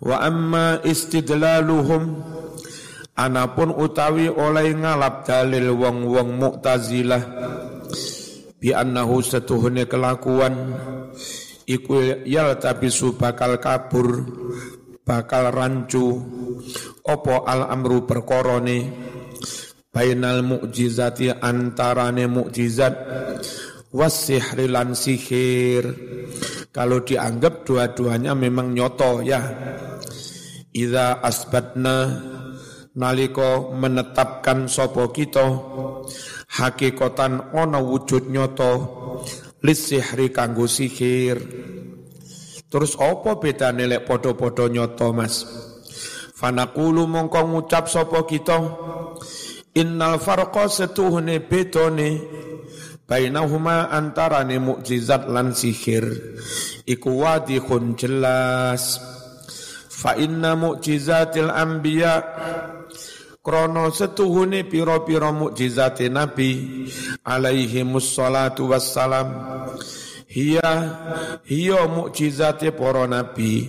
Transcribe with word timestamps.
Wa 0.00 0.16
amma 0.24 0.80
istidlaluhum 0.80 2.24
anapun 3.20 3.76
utawi 3.76 4.32
oleh 4.32 4.72
ngalap 4.72 5.28
dalil 5.28 5.76
wong-wong 5.76 6.40
Mu'tazilah 6.40 7.22
bi 8.60 8.72
annahu 8.72 9.20
setuhune 9.20 9.84
kelakuan 9.84 10.76
iku 11.68 12.24
yal 12.24 12.56
tapi 12.56 12.88
bakal 13.16 13.56
kabur 13.56 14.08
bakal 15.04 15.52
rancu 15.52 16.16
opo 17.04 17.44
al 17.44 17.68
amru 17.72 18.04
perkorone 18.04 18.78
bainal 19.88 20.44
mukjizati 20.44 21.32
antarane 21.32 22.28
mukjizat 22.28 22.94
wasihri 23.90 24.68
lan 24.68 24.92
sihir 24.92 25.84
kalau 26.70 27.02
dianggap 27.02 27.66
dua-duanya 27.66 28.34
memang 28.38 28.70
nyoto 28.70 29.22
ya. 29.26 29.42
Iza 30.70 31.18
asbatna 31.18 32.22
naliko 32.94 33.74
menetapkan 33.74 34.70
sopo 34.70 35.10
kita 35.10 35.46
hakikatan 36.46 37.54
ono 37.54 37.78
wujud 37.82 38.30
nyoto 38.30 38.72
lisihri 39.66 40.30
kanggo 40.30 40.70
sihir. 40.70 41.38
Terus 42.70 42.94
opo 42.94 43.42
beda 43.42 43.74
nelek 43.74 44.06
podo-podo 44.06 44.70
nyoto 44.70 45.10
mas? 45.10 45.42
Fanakulu 46.38 47.04
mongko 47.10 47.50
ngucap 47.50 47.90
sopo 47.90 48.22
kita 48.30 48.62
innal 49.74 50.22
farqa 50.22 50.70
setuhne 50.70 51.42
betone 51.42 52.08
bainahuma 53.10 53.90
antarane 53.90 54.62
mukjizat 54.62 55.26
lan 55.26 55.50
sihir. 55.50 56.06
Iku 56.86 57.10
wadihun 57.18 57.98
jelas. 57.98 59.02
Fa 59.90 60.14
inna 60.14 60.54
mukjizatil 60.54 61.50
anbiya 61.50 62.22
krono 63.42 63.90
setuhune 63.90 64.62
piro-piro 64.62 65.34
mukjizate 65.34 66.06
nabi 66.06 66.86
alaihi 67.26 67.82
musallatu 67.82 68.70
wassalam. 68.70 69.28
Hiya 70.30 70.70
hiya 71.50 71.90
mukjizate 71.90 72.70
para 72.70 73.10
nabi. 73.10 73.66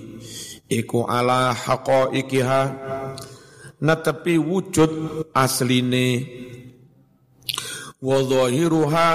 Iku 0.70 1.10
ala 1.10 1.52
haqaiqiha 1.52 2.62
netepi 3.82 4.38
wujud 4.38 4.92
asline 5.34 6.08
wa 8.02 8.18
zahiruha 8.26 9.10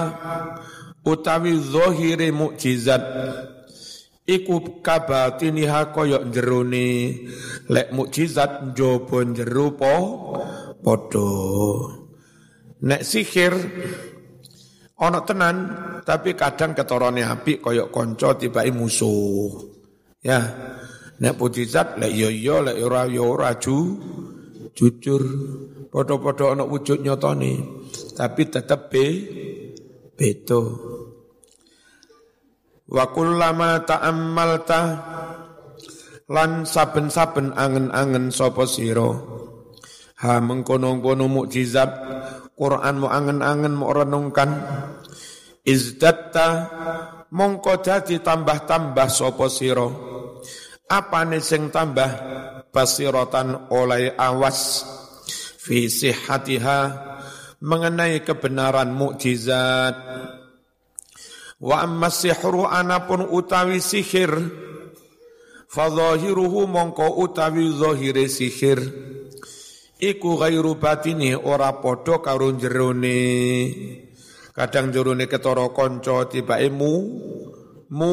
utawi 1.03 1.59
zahire 1.59 2.31
mukjizat. 2.31 3.03
Iku 4.27 4.83
kabatiniha 4.83 5.95
kaya 5.95 6.19
jerone 6.34 7.14
lek 7.70 7.95
mukjizat 7.95 8.75
njaba 8.75 9.19
jero 9.31 9.70
po 9.79 9.95
padha. 10.83 11.31
Nek 12.83 13.03
sihir 13.07 13.55
ana 14.98 15.23
tenan 15.23 15.57
tapi 16.03 16.34
kadang 16.34 16.75
ketorone 16.75 17.23
apik 17.23 17.62
kaya 17.62 17.87
kanca 17.87 18.34
tibake 18.34 18.75
musuh. 18.75 19.51
Ya 20.27 20.42
nek 21.23 21.39
mukjizat 21.39 21.95
lek 22.03 22.11
yo 22.11 22.27
yo 22.27 22.67
lek 22.67 22.83
ora 22.83 23.07
yo 23.07 23.31
ora 23.31 23.55
ju 23.62 23.95
jujur. 24.75 25.23
Padha-padha 25.87 26.59
ana 26.59 26.67
wujud 26.67 26.98
nyatane 26.98 27.62
tapi 28.17 28.48
tetap 28.48 28.89
be 28.89 29.06
beto. 30.17 30.62
Wa 32.89 33.12
kullama 33.12 33.84
ta'ammalta 33.84 34.81
lan 36.33 36.64
saben-saben 36.64 37.53
angen-angen 37.53 38.33
sapa 38.33 38.64
sira. 38.64 39.12
Ha 40.17 40.41
mengkono-kono 40.41 41.28
mukjizat 41.28 41.91
Quran 42.56 43.05
mu 43.05 43.12
angen-angen 43.12 43.77
mu 43.77 43.92
renungkan. 43.92 44.64
Izdatta 45.67 46.48
mongko 47.29 47.85
dadi 47.85 48.23
tambah-tambah 48.24 49.08
sapa 49.13 49.46
sira. 49.52 49.86
Apane 50.89 51.42
sing 51.42 51.69
tambah? 51.69 52.08
Basiratan 52.70 53.73
oleh 53.74 54.14
awas. 54.14 54.86
Fi 55.58 55.90
sihhatiha 55.90 56.79
mengenai 57.61 58.20
kebenaran 58.24 58.92
mukjizat. 58.92 59.96
Wa 61.56 61.89
amma 61.89 62.12
sihru 62.12 62.68
anapun 62.68 63.24
utawi 63.33 63.80
sihir 63.80 64.28
fadhahiruhu 65.72 66.68
mongko 66.68 67.16
utawi 67.16 67.72
zahire 67.72 68.28
sihir. 68.28 68.80
Iku 69.96 70.36
ghairu 70.36 70.77
batini 70.77 71.33
ora 71.33 71.80
padha 71.80 72.20
karo 72.20 72.52
jerone 72.61 73.16
kadang 74.52 74.92
jerone 74.92 75.24
ketara 75.24 75.72
kanca 75.72 76.28
tibake 76.28 76.68
mu 76.68 76.92
mu 77.89 78.12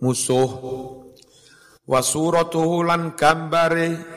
musuh. 0.00 0.50
Wa 1.86 2.00
suratuhu 2.00 2.82
lan 2.88 3.12
gambare 3.14 4.15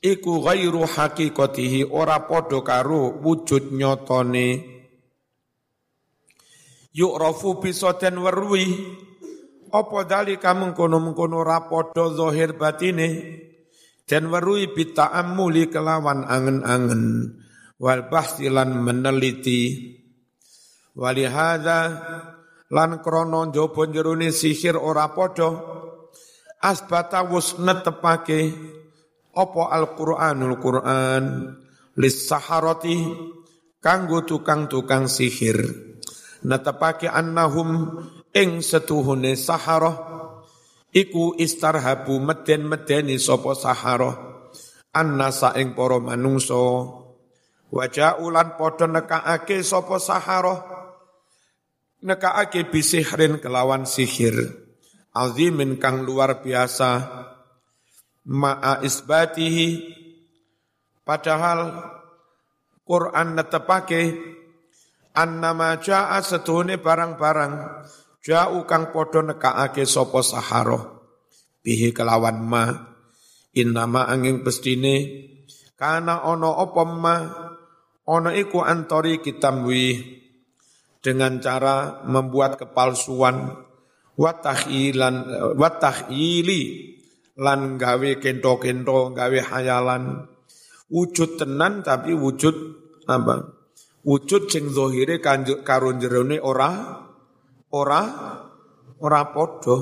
iku 0.00 0.40
ghairu 0.40 0.88
hakikatihi 0.88 1.92
ora 1.92 2.24
padha 2.24 2.64
karo 2.64 3.20
wujud 3.20 3.72
nyatane. 3.72 4.64
Yu'rafu 6.96 7.60
bisa 7.62 7.94
den 8.00 8.18
weruhi. 8.18 8.66
Apa 9.70 10.02
dalika 10.02 10.50
mengkono-mengkono 10.50 11.46
ora 11.46 11.70
padha 11.70 12.10
zahir 12.10 12.58
batine? 12.58 13.08
Den 14.02 14.26
weruhi 14.26 14.74
bita'ammuli 14.74 15.70
kelawan 15.70 16.26
angen-angen. 16.26 17.36
Wal 17.78 18.10
bahsi 18.10 18.50
lan 18.50 18.82
meneliti. 18.82 19.94
Walihada 20.98 21.80
lan 22.74 22.98
krono 22.98 23.46
jaba 23.54 23.86
jerone 23.86 24.34
sihir 24.34 24.74
ora 24.74 25.14
padha 25.14 25.54
asbata 26.60 27.24
wus 27.24 27.56
netepake 27.62 28.52
apa 29.40 29.72
Al-Qur'anul 29.72 30.60
Qur'an? 30.60 31.24
Lis 31.96 32.28
saharati 32.28 32.96
kanggo 33.80 34.22
tukang-tukang 34.28 35.08
sihir. 35.08 35.58
Netepake 36.44 37.08
annahum 37.08 38.00
ing 38.36 38.60
setuhune 38.60 39.36
saharah. 39.36 39.96
Iku 40.90 41.38
istarhabu 41.38 42.18
meden-medeni 42.20 43.16
sapa 43.16 43.56
saharah. 43.56 44.16
Annasa 44.92 45.56
ing 45.56 45.72
para 45.72 46.02
manungsa. 46.02 47.00
Wajaulan 47.70 48.58
padha 48.58 48.86
nekaake 48.90 49.62
sapa 49.62 49.96
saharah. 50.02 50.58
Nekaake 52.00 52.68
bisihrin 52.72 53.38
kelawan 53.38 53.86
sihir. 53.86 54.34
Azimin 55.10 55.78
kang 55.82 56.06
luar 56.06 56.38
biasa 56.42 56.90
ma'a 58.26 58.84
isbatihi. 58.84 59.96
Padahal 61.06 61.80
Quran 62.84 63.38
netepake 63.38 64.18
annama 65.16 65.78
jaa 65.80 66.18
setuhune 66.22 66.78
barang-barang 66.78 67.54
ja'u 68.22 68.66
kang 68.68 68.94
padha 68.94 69.24
nekaake 69.24 69.86
sapa 69.88 70.20
sahara 70.20 70.78
bihi 71.64 71.94
kelawan 71.94 72.38
ma. 72.44 72.64
Innama 73.50 74.06
angin 74.06 74.46
pestine 74.46 75.26
kana 75.74 76.22
ono 76.22 76.54
apa 76.54 76.82
ma? 76.86 77.16
Ono 78.10 78.30
iku 78.30 78.62
antori 78.62 79.18
kitamwi 79.22 80.18
dengan 81.02 81.38
cara 81.42 82.02
membuat 82.06 82.58
kepalsuan 82.58 83.54
watahyilan 84.18 85.14
watahyili 85.58 86.62
lan 87.40 87.80
gawe 87.80 88.10
kento-kento, 88.20 89.16
gawe 89.16 89.38
hayalan. 89.40 90.28
Wujud 90.92 91.40
tenan 91.40 91.80
tapi 91.80 92.12
wujud 92.12 92.56
apa? 93.08 93.48
Wujud 94.04 94.52
sing 94.52 94.68
zahire 94.68 95.22
karo 95.64 95.96
jerone 95.96 96.36
ora 96.36 97.00
ora 97.72 98.02
ora 99.00 99.22
padha. 99.32 99.76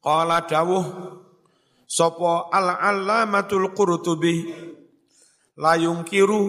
Qala 0.00 0.48
dawuh 0.48 0.86
sapa 1.84 2.48
al-allamatul 2.48 3.76
qurtubi 3.76 4.48
la 5.60 5.76
yungkiru 5.76 6.42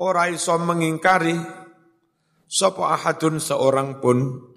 ora 0.00 0.32
iso 0.32 0.56
mengingkari 0.56 1.36
sapa 2.48 2.96
ahadun 2.96 3.36
seorang 3.36 4.00
pun 4.00 4.48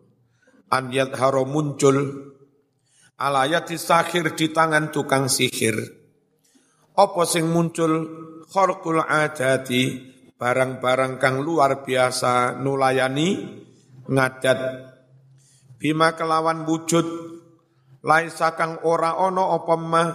an 0.71 0.93
yadharo 0.93 1.43
muncul 1.43 2.32
alayati 3.17 3.77
sakhir 3.77 4.33
di 4.33 4.49
tangan 4.49 4.89
tukang 4.89 5.29
sihir. 5.29 5.77
Apa 6.93 7.25
sing 7.25 7.49
muncul? 7.49 8.21
Kharqul 8.53 9.01
adati 9.01 9.97
barang-barang 10.37 11.17
kang 11.17 11.41
luar 11.41 11.81
biasa 11.81 12.61
nulayani 12.61 13.41
ngadat. 14.05 14.59
Bima 15.81 16.13
kelawan 16.13 16.61
wujud 16.69 17.07
laisa 18.05 18.53
kang 18.53 18.85
ora 18.85 19.17
ono 19.17 19.57
apa 19.57 19.75
mah 19.79 20.09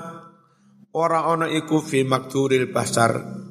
ora 0.95 1.27
ono 1.35 1.50
iku 1.50 1.83
fi 1.83 2.06
makturil 2.06 2.71
basar. 2.71 3.43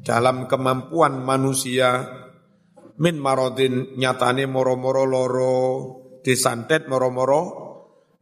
Dalam 0.00 0.48
kemampuan 0.48 1.20
manusia 1.20 2.00
min 2.96 3.20
marodin 3.20 3.92
nyatane 4.00 4.48
moro-moro 4.48 5.04
loro 5.04 5.56
disantet 6.24 6.88
moro-moro 6.88 7.67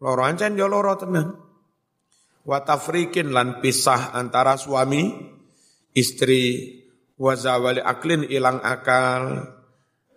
loro 0.06 0.22
ancen 0.22 0.54
yo 0.54 0.70
loro 0.70 0.94
tenan. 0.94 1.34
Wa 2.46 2.62
tafrikin 2.62 3.34
lan 3.34 3.58
pisah 3.58 4.14
antara 4.14 4.54
suami 4.54 5.10
istri 5.98 6.70
wa 7.18 7.34
zawali 7.34 7.82
aklin 7.82 8.22
ilang 8.22 8.62
akal. 8.62 9.50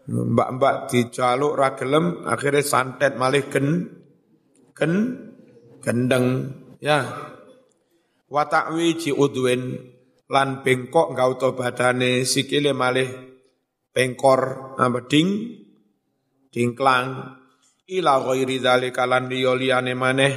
Mbak-mbak 0.10 0.90
dijaluk 0.90 1.54
ra 1.58 1.74
gelem 1.78 2.26
akhirnya 2.26 2.66
santet 2.66 3.18
malih 3.18 3.50
gen 3.50 3.90
gen 4.78 4.94
gendeng 5.82 6.54
ya. 6.78 7.06
Wa 8.30 8.46
ta'wiji 8.46 9.10
udwin 9.10 9.74
lan 10.30 10.62
bengkok 10.62 11.18
gauto 11.18 11.58
badane 11.58 12.30
sikile 12.30 12.78
malih 12.78 13.10
bengkor 13.90 14.74
apa 14.78 15.02
ding 15.10 15.58
dingklang 16.54 17.39
ila 17.90 18.22
ghairi 18.22 18.62
dzalika 18.62 19.10
lan 19.10 19.26
liyane 19.26 19.94
maneh. 19.98 20.34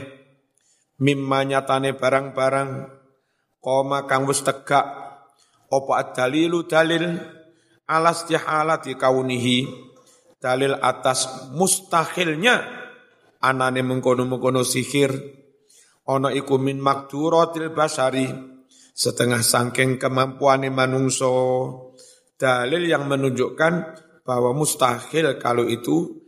Mimma 1.03 1.45
nyatane 1.45 1.93
barang-barang. 1.93 2.71
Koma 3.61 4.09
kang 4.09 4.25
wis 4.25 4.41
tegak. 4.41 4.87
Apa 5.69 6.13
dalilu 6.17 6.65
dalil? 6.65 7.21
Alas 7.89 8.25
tihalati 8.25 8.97
kaunihi. 8.97 9.69
Dalil 10.41 10.75
atas 10.81 11.53
mustahilnya. 11.53 12.57
Anane 13.43 13.85
mengkono-mengkono 13.85 14.65
sihir. 14.65 15.13
Ono 16.09 16.33
iku 16.33 16.57
min 16.57 16.81
makturatil 16.81 17.71
basari. 17.75 18.27
Setengah 18.93 19.41
sangking 19.41 19.97
kemampuan 19.97 20.69
manungso 20.69 21.33
dalil 22.37 22.83
yang 22.85 23.09
menunjukkan 23.09 23.73
bahwa 24.23 24.51
mustahil 24.55 25.39
kalau 25.39 25.67
itu 25.67 26.22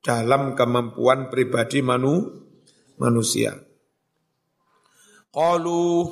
dalam 0.00 0.56
kemampuan 0.56 1.28
pribadi 1.28 1.84
manu, 1.84 2.24
manusia. 2.96 3.56
Qalu 5.30 6.08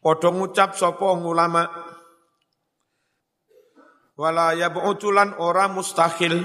padha 0.00 0.30
ngucap 0.32 0.78
sapa 0.78 1.12
ulama? 1.18 1.66
Wala 4.16 4.56
yab'utulan 4.56 5.36
ora 5.36 5.68
mustahil 5.68 6.40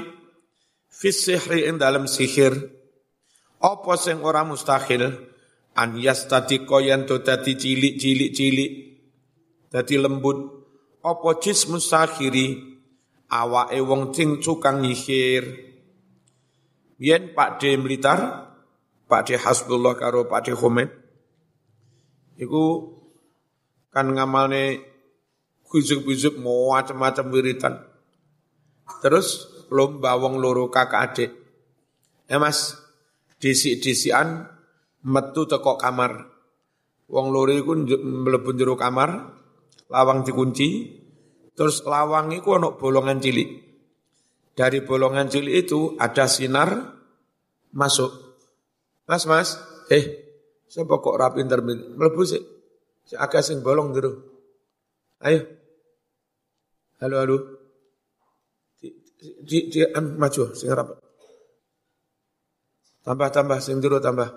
fis 0.92 1.24
sihri 1.24 1.72
ing 1.72 1.80
dalam 1.80 2.04
sihir. 2.04 2.52
Apa 3.64 3.96
sing 3.96 4.20
ora 4.26 4.44
mustahil? 4.44 5.32
An 5.72 5.96
yastatiqa 5.96 6.84
yen 6.84 7.08
dadi 7.08 7.56
cilik-cilik 7.56 8.32
cilik 8.36 8.72
dadi 9.72 9.96
lembut. 9.96 10.60
Apa 11.00 11.40
jismu 11.40 11.80
sahiri 11.80 12.60
awake 13.32 13.80
wong 13.80 14.12
sing 14.12 14.44
cukang 14.44 14.84
nyihir 14.84 15.71
yen 17.02 17.34
Pak 17.34 17.58
D 17.58 17.74
Blitar 17.82 18.54
Pak 19.10 19.22
D 19.26 19.42
Hasbullah 19.42 19.98
karo 19.98 20.30
Pak 20.30 20.46
D 20.46 20.54
Khomet 20.54 20.94
iku 22.38 22.94
kan 23.92 24.08
ngamalne 24.14 24.92
khusyuk-khusyuk 25.72 26.36
mau 26.44 26.76
macam-macam 26.76 27.26
wiritan. 27.32 27.74
Terus 29.00 29.48
lomba 29.72 30.20
wong 30.20 30.44
loro 30.44 30.68
kakak 30.68 31.00
adik. 31.00 31.32
Ya 32.28 32.40
mas, 32.40 32.76
disi-disian 33.40 34.52
metu 35.08 35.48
teko 35.48 35.80
kamar. 35.80 36.28
Wong 37.08 37.32
loro 37.32 37.52
iku 37.56 37.76
mlebu 38.00 38.52
jero 38.56 38.76
kamar, 38.76 39.32
lawang 39.88 40.28
dikunci, 40.28 41.00
terus 41.56 41.84
lawang 41.88 42.36
iku 42.36 42.60
ana 42.60 42.76
bolongan 42.76 43.20
cilik. 43.24 43.71
Dari 44.62 44.86
bolongan 44.86 45.26
cilik 45.26 45.66
itu 45.66 45.98
ada 45.98 46.30
sinar 46.30 46.70
masuk. 47.74 48.14
Mas, 49.10 49.26
mas, 49.26 49.58
eh, 49.90 50.06
saya 50.70 50.86
kok 50.86 51.18
rapin 51.18 51.50
termin, 51.50 51.98
mlebu 51.98 52.22
sih. 52.22 52.46
Si 53.02 53.18
agak 53.18 53.42
sing 53.42 53.66
bolong 53.66 53.90
jero. 53.90 54.22
Ayo, 55.26 55.50
Halo, 57.02 57.16
halo. 57.18 57.38
Di, 58.78 58.94
di, 59.42 59.58
di 59.74 59.82
an, 59.82 60.22
maju, 60.22 60.54
sing 60.54 60.70
rapat. 60.70 61.02
Tambah, 63.02 63.30
tambah, 63.34 63.58
sing 63.58 63.82
dulu 63.82 63.98
tambah. 63.98 64.30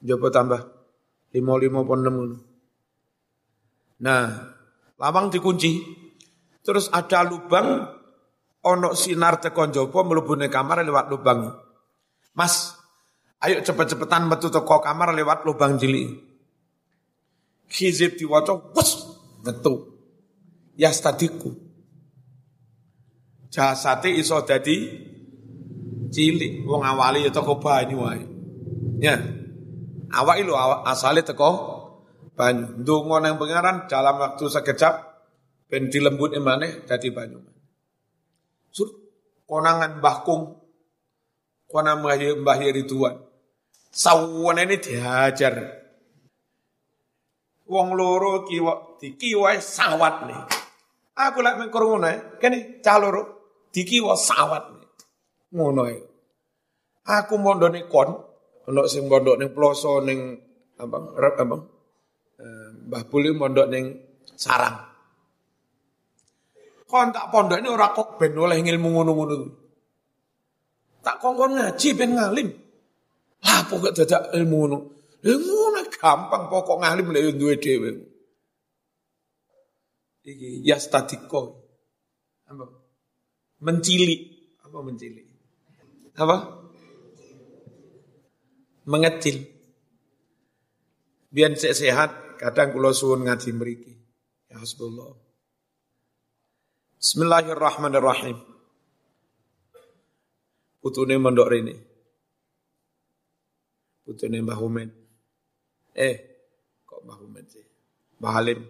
Jopo 0.00 0.32
tambah. 0.32 0.64
Lima, 1.36 1.60
lima, 1.60 1.84
pon 1.84 2.00
enam. 2.00 2.16
Nah, 4.00 4.24
lawang 4.96 5.28
dikunci. 5.28 5.84
Terus 6.64 6.88
ada 6.88 7.20
lubang, 7.28 7.84
ono 8.64 8.96
sinar 8.96 9.38
tekon 9.38 9.70
jopo 9.70 10.00
melubuni 10.02 10.48
kamar 10.48 10.80
lewat 10.80 11.12
lubang. 11.12 11.52
Mas, 12.34 12.74
ayo 13.44 13.60
cepet-cepetan 13.60 14.26
metu 14.26 14.48
teko 14.48 14.80
kamar 14.80 15.12
lewat 15.12 15.44
lubang 15.44 15.76
jili. 15.76 16.08
Hizib 17.68 18.16
diwaca, 18.16 18.56
wus, 18.72 18.90
metu. 19.44 19.92
Ya 20.74 20.90
stadiku 20.90 21.54
jasate 23.54 24.10
iso 24.10 24.42
dadi 24.42 24.90
cilik. 26.10 26.66
Wong 26.66 26.82
awali 26.82 27.22
ya 27.22 27.30
teko 27.30 27.62
banyu 27.62 28.02
wae. 28.02 28.26
Ya. 28.98 29.14
Awak 30.10 30.36
lho 30.42 30.58
asale 30.82 31.22
teko 31.22 31.50
banyu. 32.34 32.82
Ndonga 32.82 33.22
nang 33.22 33.38
pengaran 33.38 33.86
dalam 33.86 34.18
waktu 34.18 34.50
sekejap 34.50 34.94
ben 35.70 35.86
dilembut 35.86 36.34
emane 36.34 36.82
dadi 36.90 37.14
banyu 37.14 37.53
sur 38.74 38.90
konangan 39.46 40.02
Mbah 40.02 40.26
Kung 40.26 40.42
konang 41.70 42.02
Mbah 42.02 42.58
Ridwan 42.58 43.14
sawane 43.94 44.66
ini 44.66 44.76
dihajar 44.82 45.54
wong 47.70 47.94
loro 47.94 48.42
kiwa 48.42 48.98
dikiwa 48.98 49.54
sawat 49.62 50.26
nih 50.26 50.40
aku 51.14 51.38
lek 51.38 51.62
mengkur 51.62 51.86
ngono 51.86 52.10
kene 52.42 52.82
cah 52.82 52.98
loro 52.98 53.44
dikiwa 53.74 54.14
sawat. 54.14 54.64
Ngono 55.50 55.82
ya. 55.90 55.98
Aku 57.04 57.36
mondone 57.36 57.84
kon, 57.90 58.08
ono 58.70 58.80
sing 58.86 59.10
mondok 59.10 59.36
ning 59.36 59.50
ploso 59.50 60.00
ning 60.00 60.38
apa 60.78 60.96
rep 61.18 61.36
apa? 61.42 61.56
Eh, 62.38 62.68
Mbah 62.88 63.02
Buli 63.10 63.34
mondok 63.34 63.66
sarang. 64.38 64.93
Kon 66.84 67.10
tak 67.10 67.32
pondok 67.32 67.58
ini 67.58 67.68
ora 67.68 67.90
kok 67.96 68.20
ben 68.20 68.36
oleh 68.36 68.60
ilmu 68.60 68.88
ngono-ngono. 68.92 69.34
Tak 71.04 71.16
kongkon 71.20 71.56
ngaji 71.56 71.88
ben 71.96 72.10
ngalim. 72.16 72.48
Lah 73.44 73.60
pokok 73.68 73.92
dadak 73.92 74.32
ilmu 74.36 74.56
ngono. 74.60 74.78
Ilmu 75.24 75.64
gampang 76.04 76.52
pokok 76.52 76.84
ngalim 76.84 77.08
lek 77.16 77.40
duwe 77.40 77.56
dhewe. 77.56 77.90
Iki 80.24 80.60
yastadiko. 80.68 81.64
Apa? 82.48 82.64
Mencilik. 83.64 84.20
Apa 84.64 84.78
mencilik? 84.84 85.24
Apa? 86.20 86.36
Mengecil. 88.84 89.48
Biar 91.32 91.56
sehat, 91.56 92.36
kadang 92.36 92.76
kulo 92.76 92.92
suwun 92.92 93.24
ngaji 93.24 93.50
meriki. 93.56 93.92
Ya 94.52 94.60
Hasbullah. 94.60 95.23
Bismillahirrahmanirrahim. 97.04 98.40
Putune 100.80 101.20
mondok 101.20 101.52
rene. 101.52 101.76
Putune 104.08 104.40
Mbah 104.40 104.56
Humen. 104.56 104.88
Eh, 105.92 106.16
kok 106.88 107.04
Mbah 107.04 107.20
Humen 107.20 107.44
sih? 107.44 107.60
Mbah 108.16 108.32
Halim. 108.40 108.64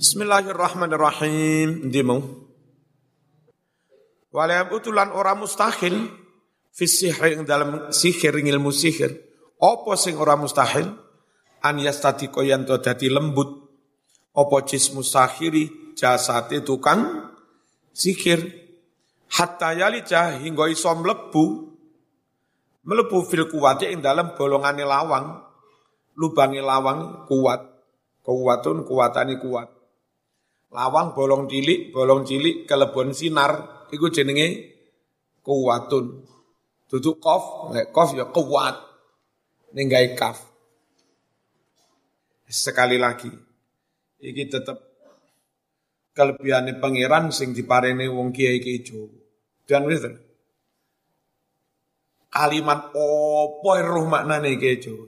Bismillahirrahmanirrahim. 0.00 1.92
Ndi 1.92 2.00
mau? 2.00 2.24
Walayam 4.32 4.72
utulan 4.72 5.12
ora 5.12 5.36
mustahil 5.36 6.16
fis 6.72 6.96
sihri 6.96 7.36
ing 7.36 7.44
dalam 7.44 7.92
sihir 7.92 8.32
ilmu 8.32 8.72
sihir. 8.72 9.20
Apa 9.60 10.00
sing 10.00 10.16
ora 10.16 10.40
mustahil? 10.40 10.96
An 11.60 11.76
yastati 11.76 12.32
koyan 12.32 12.64
to 12.64 12.80
dadi 12.80 13.12
lembut. 13.12 13.68
Apa 14.32 14.64
jismu 14.64 15.04
sahiri 15.04 15.81
jasate 15.98 16.64
tukang 16.64 17.32
sihir. 17.92 18.60
Hatta 19.32 19.72
yalija 19.72 20.36
hingga 20.44 20.68
iso 20.68 20.92
mlebu 20.92 21.72
mlebu 22.84 23.18
fil 23.24 23.48
kuwati 23.48 23.88
ing 23.88 24.04
dalam 24.04 24.36
bolongane 24.36 24.84
lawang. 24.84 25.40
Lubangi 26.12 26.60
lawang 26.60 27.24
kuat. 27.24 27.64
Kuwatun 28.20 28.84
kuwatani 28.84 29.40
kuat. 29.40 29.72
Lawang 30.72 31.12
bolong 31.16 31.48
cilik, 31.48 31.92
bolong 31.92 32.24
cilik 32.24 32.64
kelebon 32.68 33.12
sinar 33.12 33.84
iku 33.88 34.08
jenenge 34.12 34.72
kuwatun. 35.44 36.24
Duduk 36.92 37.20
kof, 37.24 37.72
lek 37.72 37.88
kof 37.92 38.12
ya 38.12 38.28
kuat. 38.28 38.76
Ninggai 39.72 40.12
kaf. 40.12 40.36
Sekali 42.52 43.00
lagi, 43.00 43.32
iki 44.20 44.44
tetap 44.44 44.91
kelebihan 46.12 46.68
pangeran 46.78 47.32
sing 47.32 47.56
dipareni 47.56 48.08
wong 48.08 48.32
kiai 48.32 48.60
kiai 48.60 48.84
Jawa. 48.84 49.08
Dan 49.64 49.88
wis 49.88 50.04
kalimat 52.32 52.92
opo 52.96 53.72
roh 53.80 54.06
maknane 54.08 54.56
kiai 54.60 54.80
Jawa. 54.80 55.06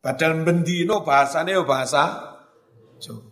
Padahal 0.00 0.42
bendino 0.42 1.02
bahasane 1.06 1.54
ya 1.54 1.62
bahasa 1.62 2.02
Jawa. 2.98 3.30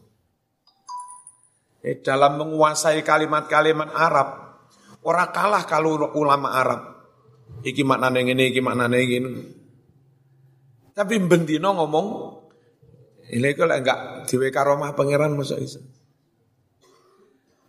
Eh, 1.78 2.02
dalam 2.02 2.42
menguasai 2.42 3.07
kalimat-kalimat 3.07 3.95
Arab, 3.95 4.59
orang 5.07 5.30
kalah 5.30 5.62
kalau 5.64 6.11
ulama 6.18 6.59
Arab. 6.59 6.80
Iki 7.62 7.87
maknane 7.87 8.26
ngene, 8.26 8.50
iki 8.50 8.61
maknane 8.61 8.99
ngene. 8.99 9.30
Tapi 10.92 11.14
bendino 11.23 11.78
ngomong, 11.78 12.07
ini 13.30 13.54
kalau 13.54 13.78
enggak 13.78 14.26
diwe 14.26 14.50
karomah 14.50 14.99
pangeran 14.99 15.38
masa 15.38 15.54
iso. 15.62 15.78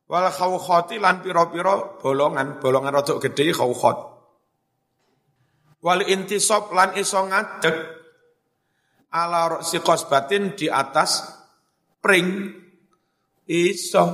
Wal 0.10 0.25
khawkhati 0.34 0.98
lan 0.98 1.22
piro-piro 1.22 2.01
bolongan, 2.01 2.58
bolongan 2.58 2.98
rodok 2.98 3.30
gede 3.30 3.54
khawkhat. 3.54 3.98
Wal 5.86 6.01
intisab 6.10 6.74
lan 6.74 6.98
iso 6.98 7.22
ngadeg 7.30 7.78
ala 9.13 9.62
si 9.62 9.78
batin 9.86 10.58
di 10.58 10.66
atas 10.66 11.30
pring 12.01 12.50
iso. 13.46 14.06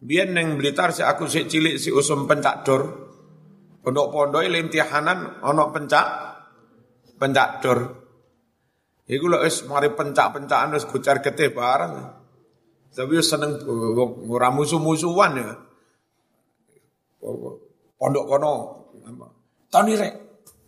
Biar 0.00 0.28
neng 0.32 0.56
Blitar 0.60 0.92
si 0.92 1.00
aku 1.00 1.24
si 1.24 1.48
cilik 1.48 1.80
si 1.80 1.88
usum 1.88 2.28
pencak 2.28 2.64
dor. 2.64 2.82
Pondok-pondok 3.80 4.44
limtihanan 4.44 5.40
ono 5.40 5.72
pencak 5.72 6.06
pencak 7.16 7.48
dor. 7.64 7.78
Iku 9.08 9.24
lho 9.32 9.40
wis 9.40 9.64
mari 9.64 9.88
pencak-pencakan 9.88 10.76
wis 10.76 10.84
gucar 10.84 11.24
getih 11.24 11.56
bareng. 11.56 12.19
Tapi 12.90 13.22
seneng 13.22 13.62
ora 14.26 14.50
musuh-musuhan 14.50 15.32
ya. 15.38 15.50
Pondok 17.94 18.24
kono. 18.26 18.52
Toni 19.70 19.94
rek. 19.94 20.14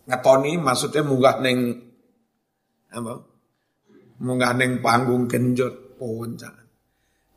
Ngetoni 0.07 0.51
maksudnya 0.59 1.03
munggah 1.03 1.35
neng 1.43 1.57
apa? 2.91 3.13
Munggah 4.23 4.51
neng 4.55 4.79
panggung 4.79 5.27
genjot 5.27 5.99
puncak. 5.99 6.55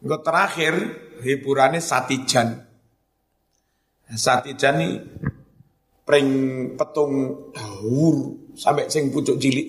Engko 0.02 0.23
terakhir 0.23 0.75
hiburannya 1.23 1.83
Satijan. 1.83 2.62
Satijan 4.07 4.78
ini 4.78 4.88
pring 6.07 6.28
petung 6.78 7.12
daur 7.50 8.16
sampai 8.55 8.87
sing 8.87 9.11
pucuk 9.11 9.43
cilik. 9.43 9.66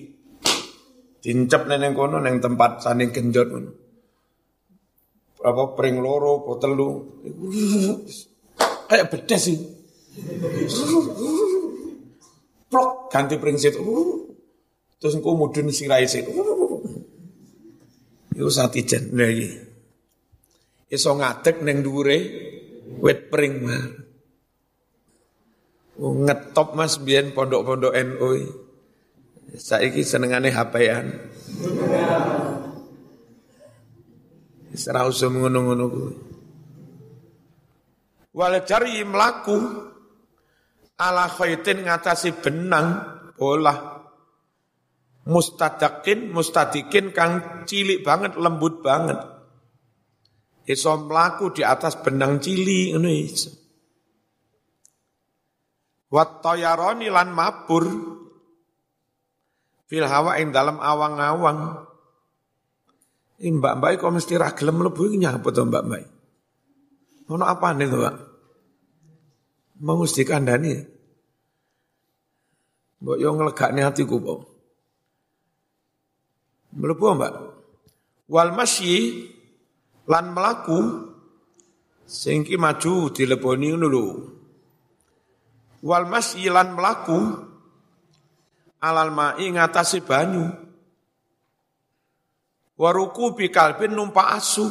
Dincep 1.18 1.66
neneng 1.66 1.98
kono 1.98 2.22
neng 2.22 2.38
tempat 2.38 2.86
saning 2.86 3.10
genjot 3.10 3.46
kono 3.50 3.87
apa 5.44 5.62
pring 5.78 6.00
loro 6.02 6.44
apa 6.44 6.52
telu. 6.62 6.90
Kayak 8.88 9.10
bedes 9.12 9.42
sih 9.44 9.58
plok 12.68 13.08
ganti 13.08 13.40
pring 13.40 13.56
sit 13.56 13.74
terus 14.98 15.14
engko 15.16 15.38
mudun 15.38 15.72
sirai 15.72 16.04
sit 16.04 16.28
itu 18.38 18.50
satijan 18.52 19.14
lagi 19.16 19.50
iso 20.92 21.16
ngadeg 21.16 21.64
neng 21.64 21.80
dhuwure 21.82 22.18
wet 23.00 23.32
pring 23.32 23.64
mah 23.64 23.84
ngetop 25.98 26.78
mas 26.78 27.02
biyen 27.02 27.34
pondok-pondok 27.34 27.90
NU 27.90 28.30
saiki 29.58 30.06
senengane 30.06 30.54
HP-an 30.54 31.06
Ora 34.86 35.10
usah 35.10 35.26
ngono-ngono 35.26 35.84
kuwi. 35.90 36.14
Wal 38.38 38.54
jari 38.62 39.02
mlaku 39.02 39.58
ala 40.94 41.26
khaitin 41.26 41.82
ngatasi 41.82 42.38
benang 42.38 42.86
bola 43.34 43.98
mustadakin 45.26 46.30
mustadikin 46.30 47.10
kang 47.10 47.66
cilik 47.66 48.06
banget 48.06 48.38
lembut 48.38 48.78
banget. 48.78 49.18
Iso 50.68 50.94
mlaku 51.02 51.50
di 51.50 51.66
atas 51.66 51.98
benang 51.98 52.38
cili 52.38 52.94
ngono 52.94 53.10
iso. 53.10 53.50
Wat 56.08 56.40
tayaroni 56.40 57.10
lan 57.10 57.34
mabur 57.34 57.84
fil 59.88 60.04
hawa 60.04 60.36
dalam 60.52 60.78
awang-awang 60.80 61.87
ini 63.38 63.54
mbak-mbak 63.54 64.02
kok 64.02 64.14
mesti 64.14 64.34
ragilem 64.34 64.82
mlebu 64.82 65.02
iki 65.14 65.18
mbak-mbak? 65.22 66.02
Ono 67.28 67.44
apa 67.44 67.76
nih 67.76 67.86
tuh, 67.86 68.00
Pak? 68.02 68.16
Mau 69.84 70.00
mesti 70.00 70.22
kandani. 70.24 70.74
Mbok 72.98 73.16
yo 73.20 73.28
nglegakne 73.36 73.84
atiku, 73.84 74.16
Pak. 74.18 74.40
Mlebu, 76.82 77.04
Mbak. 77.14 77.32
Wal 78.28 78.50
masyi 78.52 79.28
lan 80.08 80.36
melaku 80.36 80.80
singki 82.08 82.56
maju 82.56 83.12
dileboni 83.12 83.72
lho. 83.76 84.06
Wal 85.84 86.04
masyi 86.10 86.48
lan 86.50 86.74
melaku 86.74 87.20
alal 88.82 89.14
ma'i 89.14 89.46
ngatasi 89.52 90.02
banyu. 90.04 90.67
Waruku 92.78 93.34
bikalbin 93.34 93.90
numpak 93.90 94.38
asu. 94.38 94.70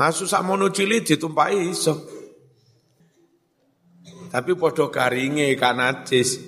Asu 0.00 0.24
sak 0.24 0.40
mono 0.48 0.72
cilik 0.72 1.04
ditumpai 1.04 1.68
iso. 1.68 1.92
Tapi 4.32 4.56
podo 4.56 4.88
garinge 4.88 5.52
kan 5.60 5.76
najis. 5.76 6.40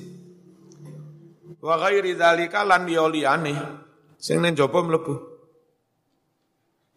Wa 1.60 1.76
ghairi 1.76 2.16
dzalika 2.16 2.64
lan 2.64 2.88
yoliane 2.88 3.52
sing 4.16 4.40
ning 4.40 4.56
jaba 4.56 4.80
mlebu. 4.80 5.14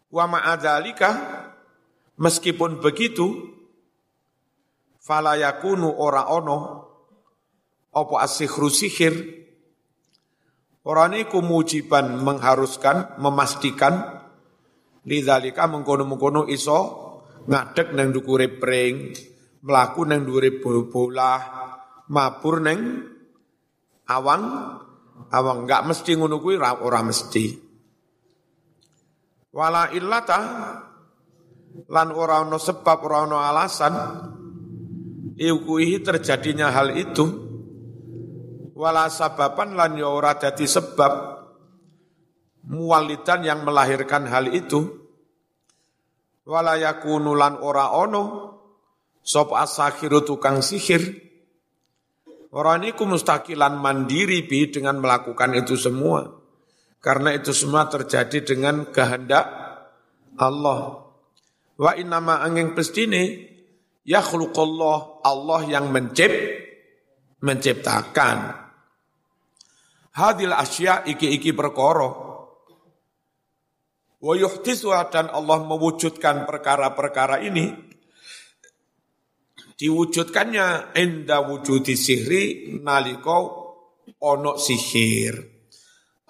Wa 0.08 0.24
ma'adzalika 0.24 1.10
meskipun 2.16 2.80
begitu 2.80 3.52
fala 4.96 5.36
yakunu 5.36 5.92
ora 5.92 6.32
ono 6.32 6.56
apa 7.92 8.14
asikhru 8.24 8.72
sihir 8.72 9.12
Orang 10.86 11.18
ini 11.18 11.26
kumujiban 11.26 12.22
mengharuskan, 12.22 13.18
memastikan. 13.18 14.22
Lidzalika 15.06 15.66
mengkono-mengkono 15.66 16.46
iso 16.46 16.78
ngadek 17.46 17.94
neng 17.94 18.10
dukure 18.10 18.46
pring, 18.58 19.14
melaku 19.62 20.02
neng 20.06 20.26
dukure 20.26 20.58
bola, 20.90 21.34
mabur 22.10 22.58
neng 22.58 23.06
awang, 24.10 24.42
awang 25.30 25.58
nggak 25.62 25.82
mesti 25.86 26.18
ngono 26.18 26.42
kuwi 26.42 26.58
ora 26.58 27.02
mesti. 27.06 27.46
Wala 29.54 29.94
illata 29.94 30.40
lan 31.86 32.08
ora 32.10 32.42
ono 32.42 32.58
sebab 32.58 32.98
ora 33.06 33.18
ono 33.30 33.38
alasan 33.38 33.94
iukuihi 35.38 36.02
terjadinya 36.02 36.74
hal 36.74 36.98
itu 36.98 37.45
wala 38.76 39.08
sababan 39.08 39.72
lan 39.72 39.96
ya 39.96 40.12
ora 40.12 40.36
dadi 40.36 40.68
sebab 40.68 41.12
muwalidan 42.68 43.40
yang 43.42 43.64
melahirkan 43.64 44.28
hal 44.28 44.52
itu. 44.52 45.08
Wala 46.46 46.78
yakunu 46.78 47.34
lan 47.34 47.58
ora 47.58 47.90
ono 47.96 48.22
sop 49.24 49.56
asakhiru 49.56 50.22
tukang 50.22 50.62
sihir. 50.62 51.24
Orang 52.54 52.86
niku 52.86 53.04
mustaqilan 53.04 53.80
mandiri 53.80 54.46
bi 54.46 54.70
dengan 54.70 55.02
melakukan 55.02 55.56
itu 55.58 55.74
semua. 55.74 56.30
Karena 57.02 57.34
itu 57.34 57.50
semua 57.50 57.90
terjadi 57.90 58.46
dengan 58.46 58.86
kehendak 58.94 59.44
Allah. 60.38 61.10
Wa 61.76 61.92
innama 61.98 62.40
angin 62.40 62.72
pestine 62.72 63.50
yakhluqallah 64.06 65.26
Allah 65.26 65.60
yang 65.68 65.92
mencipt 65.92 66.64
menciptakan 67.44 68.65
hadil 70.16 70.56
asya 70.56 71.04
iki-iki 71.04 71.52
perkara. 71.52 72.24
Wa 74.16 75.02
dan 75.12 75.28
Allah 75.28 75.58
mewujudkan 75.62 76.48
perkara-perkara 76.48 77.44
ini. 77.44 77.84
Diwujudkannya 79.76 80.96
inda 80.96 81.44
wujudi 81.44 81.92
sihri 82.00 82.72
naliko 82.80 83.38
ono 84.24 84.56
sihir. 84.56 85.36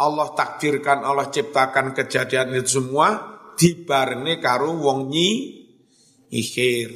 Allah 0.03 0.35
takdirkan 0.35 1.07
Allah 1.07 1.31
ciptakan 1.31 1.95
kejadian 1.95 2.59
itu 2.59 2.83
semua 2.83 3.39
dibarne 3.57 4.43
karo 4.43 4.77
wong 4.77 5.09
nyi 5.09 5.31
ihir 6.29 6.91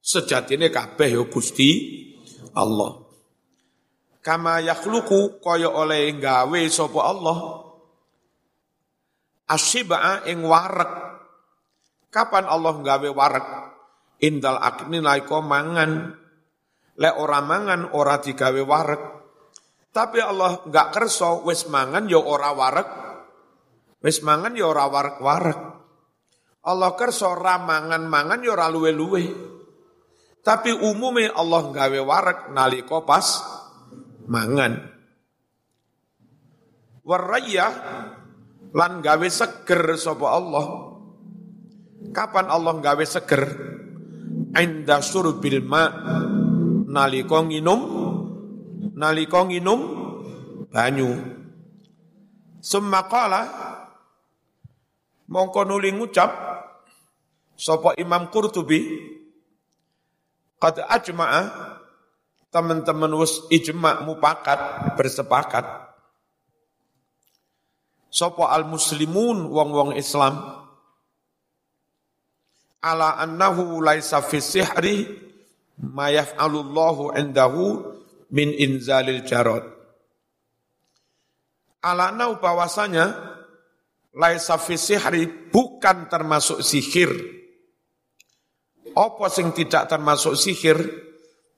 Sejatine 0.00 0.72
kabeh 0.72 1.12
ya 1.12 1.22
Gusti 1.28 1.70
Allah. 2.56 2.99
Kama 4.20 4.60
yakhluqu 4.60 5.40
kaya 5.40 5.72
oleh 5.72 6.12
gawe 6.20 6.60
sapa 6.68 7.00
Allah. 7.00 7.38
Asyiba 9.48 10.28
ing 10.28 10.44
warek. 10.44 10.92
Kapan 12.12 12.44
Allah 12.44 12.74
gawe 12.84 13.08
warek? 13.16 13.46
Indal 14.20 14.60
akni 14.60 15.00
laiko 15.00 15.40
mangan. 15.40 16.12
Lek 17.00 17.14
ora 17.16 17.40
mangan 17.40 17.96
ora 17.96 18.20
digawe 18.20 18.60
warek. 18.60 19.02
Tapi 19.90 20.20
Allah 20.20 20.68
enggak 20.68 20.92
kerso 20.92 21.40
wis 21.48 21.64
mangan 21.72 22.04
ya 22.04 22.20
ora 22.20 22.52
warek. 22.52 22.88
Wis 24.04 24.20
mangan 24.20 24.52
ya 24.52 24.68
ora 24.68 24.84
warek-warek. 24.84 25.60
Allah 26.60 26.92
kerso 26.92 27.32
ramangan-mangan 27.32 28.44
ya 28.44 28.52
ora 28.52 28.68
luwe-luwe. 28.68 29.24
Tapi 30.44 30.72
umumnya 30.76 31.32
Allah 31.36 31.72
gawe 31.72 32.00
warek 32.04 32.38
nalika 32.52 33.00
pas 33.04 33.59
mangan. 34.30 34.78
Warayah 37.02 37.72
lan 38.70 39.02
gawe 39.02 39.26
seger 39.26 39.98
sapa 39.98 40.26
Allah. 40.30 40.66
Kapan 42.14 42.46
Allah 42.46 42.78
gawe 42.78 43.04
seger? 43.04 43.42
Inda 44.54 45.02
surbil 45.02 45.62
ma 45.66 45.90
nalika 46.86 47.42
nginum 47.42 47.80
nalika 48.94 49.42
nginum 49.42 49.80
banyu. 50.70 51.10
Summa 52.62 53.10
qala 53.10 53.42
mongko 55.26 55.66
nuli 55.66 55.90
ngucap 55.90 56.30
sapa 57.58 57.98
Imam 57.98 58.30
Qurtubi 58.30 58.80
qad 60.60 60.82
ajma'a 60.82 61.69
teman-teman 62.50 63.10
wis 63.18 63.46
ijma 63.50 64.02
mupakat 64.06 64.94
bersepakat. 64.98 65.66
Sapa 68.10 68.50
al 68.50 68.66
muslimun 68.66 69.50
wong-wong 69.50 69.94
Islam? 69.94 70.58
Ala 72.82 73.22
annahu 73.22 73.78
laisa 73.78 74.18
fi 74.20 74.42
sihri 74.42 75.06
ma 75.78 76.10
yaf'alullahu 76.10 77.14
indahu 77.14 77.86
min 78.34 78.50
inzalil 78.50 79.22
jarad 79.22 79.80
ala 81.80 82.12
nau 82.12 82.36
bahwasanya 82.38 83.16
laisa 84.16 84.60
fi 84.60 84.76
sihri 84.76 85.26
bukan 85.48 86.08
termasuk 86.12 86.60
sihir. 86.60 87.10
Apa 88.90 89.30
sing 89.30 89.54
tidak 89.54 89.86
termasuk 89.88 90.34
sihir 90.36 90.78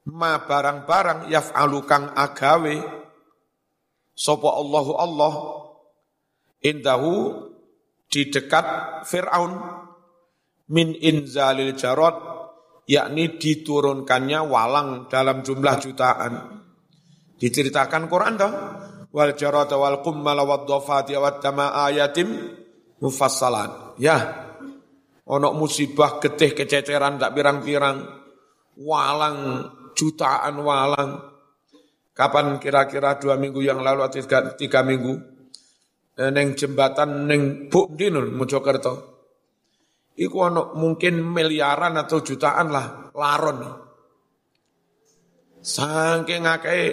ma 0.09 0.42
barang-barang 0.42 1.30
yaf'alu 1.30 1.78
kang 1.87 2.11
agawe. 2.11 2.76
Sapa 4.12 4.49
Allahu 4.50 4.92
Allah. 4.99 5.35
Indahu 6.62 7.14
di 8.11 8.30
dekat 8.30 8.66
Fir'aun. 9.06 9.52
Min 10.73 10.97
inzalil 10.97 11.76
jarot 11.76 12.16
yakni 12.88 13.37
diturunkannya 13.37 14.40
walang 14.47 15.06
dalam 15.06 15.44
jumlah 15.44 15.76
jutaan. 15.78 16.32
Diceritakan 17.37 18.09
Quran 18.09 18.35
toh? 18.38 18.52
Wal 19.12 19.37
jarot 19.37 19.68
wal 19.76 20.00
qummal 20.00 20.40
wad 20.49 20.64
dhafati 20.64 21.18
wad 21.21 21.44
dama 21.44 21.76
ayatim 21.90 22.56
mufassalan. 23.02 23.99
Ya. 24.00 24.49
Ono 25.28 25.54
musibah 25.54 26.18
getih 26.18 26.56
kececeran 26.56 27.21
tak 27.21 27.35
pirang-pirang. 27.37 27.99
Walang 28.80 29.68
jutaan 30.02 30.59
walang. 30.59 31.30
Kapan 32.12 32.59
kira-kira 32.59 33.16
dua 33.16 33.38
minggu 33.38 33.62
yang 33.62 33.80
lalu 33.80 34.04
atau 34.04 34.18
tiga, 34.21 34.52
tiga 34.59 34.85
minggu, 34.85 35.14
eh, 36.18 36.29
neng 36.29 36.59
jembatan 36.59 37.24
neng 37.24 37.70
Buk 37.70 37.94
Dinul 37.96 38.35
Mojokerto. 38.35 38.94
Iku 40.12 40.37
ono 40.44 40.77
mungkin 40.77 41.24
miliaran 41.24 41.96
atau 41.96 42.20
jutaan 42.20 42.68
lah 42.68 43.14
laron. 43.16 43.59
Saking 45.62 46.44
ngakei 46.44 46.85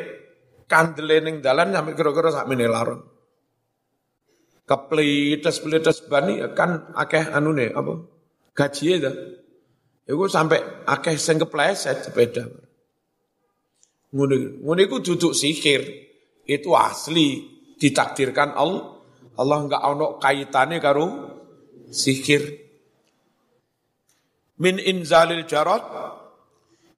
kandele 0.70 1.20
neng 1.20 1.36
dalan 1.44 1.76
sampai 1.76 1.98
kira-kira 1.98 2.32
sak 2.32 2.48
laron. 2.48 3.02
Keplites-plites 4.70 6.06
bani 6.06 6.46
kan 6.54 6.94
akeh 6.94 7.34
anune 7.34 7.74
apa? 7.74 8.06
Gaji 8.54 9.02
dah. 9.02 9.16
Iku 10.06 10.30
sampai 10.30 10.86
akeh 10.86 11.18
sing 11.18 11.42
kepleset 11.42 12.06
sepeda. 12.08 12.69
Ngono 14.10 14.66
ngono 14.66 14.80
iku 14.82 14.98
duduk 15.06 15.38
sihir. 15.38 15.86
Itu 16.50 16.74
asli 16.74 17.46
ditakdirkan 17.78 18.58
Allah. 18.58 18.98
Allah 19.40 19.58
enggak 19.62 19.84
ono 19.86 20.18
kaitane 20.18 20.82
karo 20.82 21.06
sihir. 21.94 22.44
Min 24.60 24.82
inzalil 24.82 25.48
jarot 25.48 25.84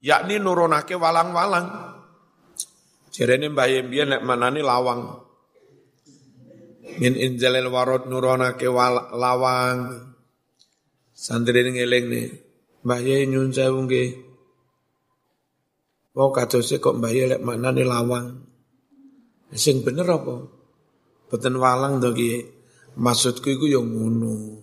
yakni 0.01 0.41
nurunake 0.41 0.97
walang-walang. 0.97 1.67
Jerene 3.11 3.51
Mbah 3.51 3.67
Yembian 3.67 4.15
nek 4.15 4.23
manani 4.23 4.63
lawang. 4.63 5.19
Min 6.97 7.13
inzalil 7.19 7.67
warot 7.67 8.07
nurunake 8.07 8.65
lawang. 9.13 9.99
Santri 11.11 11.61
ngeling 11.61 12.05
nih. 12.07 12.27
Mbah 12.87 12.99
Yembian 13.03 13.51
nyun. 13.51 14.30
Mau 16.11 16.27
kadose 16.35 16.83
kok 16.83 16.99
mbak 16.99 17.13
lek 17.15 17.41
maknane 17.43 17.87
lawang. 17.87 18.43
Sing 19.55 19.79
bener 19.79 20.07
apa? 20.07 20.43
Boten 21.31 21.55
walang 21.55 22.03
to 22.03 22.11
Maksudku 22.91 23.47
iku 23.55 23.71
yang 23.71 23.87
ngono. 23.87 24.59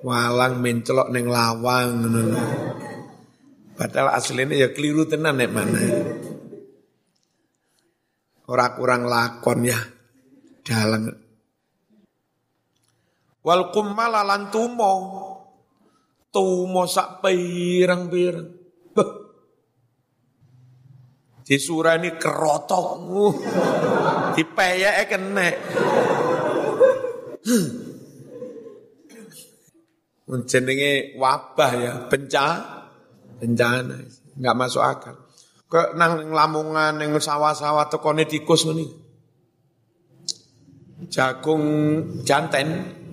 Walang 0.00 0.64
mencelok 0.64 1.12
neng 1.12 1.28
lawang 1.28 1.88
ngono. 2.00 2.40
Padahal 3.76 4.16
aslinya 4.16 4.56
ya 4.56 4.72
keliru 4.72 5.04
tenan 5.04 5.36
nek 5.36 5.52
mana. 5.52 5.80
Ora 8.48 8.72
kurang 8.72 9.04
lakon 9.04 9.68
ya. 9.68 9.76
Dalang. 10.64 11.12
Wal 13.44 13.68
kummala 13.68 14.24
lan 14.24 14.48
tumo. 14.48 14.92
Tumo 16.32 16.82
sak 16.88 17.20
pirang-pirang. 17.20 18.48
Beh, 18.96 19.23
disurani 21.44 22.16
kerotok. 22.16 22.88
Dipeyek 24.34 25.06
kena 25.06 25.48
jenenge 30.48 31.14
wabah 31.20 31.70
ya 31.78 31.92
bencana 32.10 32.90
bencana 33.38 33.96
nggak 34.34 34.56
masuk 34.56 34.82
akal. 34.82 35.16
Ke 35.70 35.94
nang 35.94 36.32
lamungan 36.32 36.98
nang 36.98 37.14
sawah-sawah 37.14 37.86
tekone 37.92 38.24
tikus 38.26 38.66
ini 38.66 38.86
jagung 41.12 41.64
janten 42.24 42.68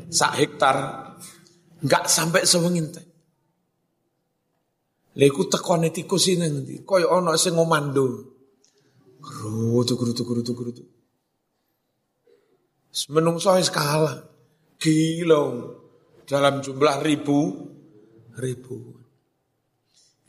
sak 0.09 0.39
hektar. 0.39 0.77
Nggak 1.81 2.05
sampai 2.05 2.45
sewengin 2.45 2.93
teh 2.93 3.10
Lha 5.11 5.25
iku 5.27 5.47
tekone 5.51 5.91
tikus 5.91 6.31
ini 6.31 6.47
ngendi? 6.47 6.75
Kaya 6.87 7.11
ana 7.11 7.35
sing 7.35 7.59
ngomando. 7.59 8.31
Gerutu 9.19 9.99
gerutu 9.99 10.23
gerutu 10.23 10.51
gerutu. 10.55 10.83
Menungso 13.11 13.51
wis 13.59 13.67
kalah. 13.67 14.23
Gila. 14.79 15.43
Dalam 16.23 16.63
jumlah 16.63 17.03
ribu 17.03 17.71
ribu. 18.39 18.97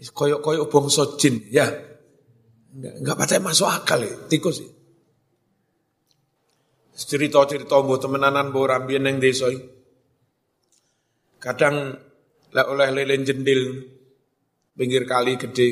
Koyok-koyok 0.02 0.66
bangsa 0.66 1.14
jin, 1.14 1.46
ya. 1.46 1.62
Enggak, 2.74 2.94
enggak 2.98 3.16
pakai 3.22 3.38
masuk 3.38 3.70
akal 3.70 4.02
ya, 4.02 4.10
tikus 4.26 4.58
ya. 4.58 4.70
Cerita-cerita 6.92 7.78
mbok 7.78 8.02
temenanan 8.02 8.50
mbok 8.50 8.66
rambien 8.66 9.06
ning 9.06 9.22
desa 9.22 9.46
Kadang 11.38 11.94
lek 12.50 12.66
oleh 12.66 12.88
lelen 12.90 13.22
jendil 13.22 13.62
pinggir 14.76 15.04
kali 15.04 15.36
gede. 15.36 15.70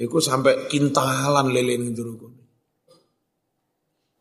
Iku 0.00 0.16
sampai 0.16 0.64
kintalan 0.70 1.52
lele 1.52 1.76
ning 1.76 1.92
jero 1.92 2.16
kono. 2.16 2.40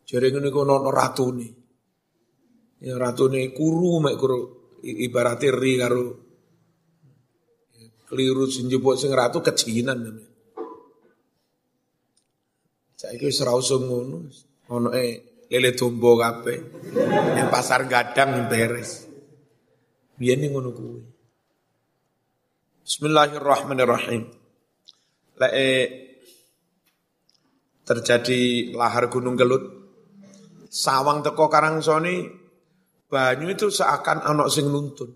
Jare 0.04 0.28
ngene 0.28 0.50
kono 0.52 0.76
ana 0.76 0.92
ratune. 0.92 1.48
Ya 2.84 3.00
ratune 3.00 3.52
kuru 3.56 4.04
mek 4.04 4.16
kuru 4.20 4.40
ibarat 4.84 5.44
ri 5.44 5.74
karo 5.80 6.04
keliru 8.10 8.50
sing 8.50 8.68
jebuk 8.68 9.00
sing 9.00 9.14
ratu 9.14 9.40
kejinan 9.40 10.00
namanya. 10.04 10.28
Saiki 13.00 13.32
wis 13.32 13.40
ora 13.40 13.56
usum 13.56 13.88
ngono. 13.88 14.18
Ono 14.76 14.92
e 14.92 15.06
lele 15.48 15.72
dombo 15.80 16.20
kabeh. 16.20 16.60
Yang 17.40 17.50
pasar 17.54 17.88
gadang 17.88 18.52
beres. 18.52 19.08
Biyen 20.20 20.44
ngono 20.52 20.76
kuwi. 20.76 21.19
Bismillahirrahmanirrahim. 23.00 24.28
Lek 25.40 25.56
terjadi 27.88 28.76
lahar 28.76 29.08
gunung 29.08 29.40
gelut, 29.40 29.64
sawang 30.68 31.24
teko 31.24 31.48
Karangsoni, 31.48 32.28
banyu 33.08 33.56
itu 33.56 33.72
seakan 33.72 34.20
anak 34.20 34.52
sing 34.52 34.68
nuntun. 34.68 35.16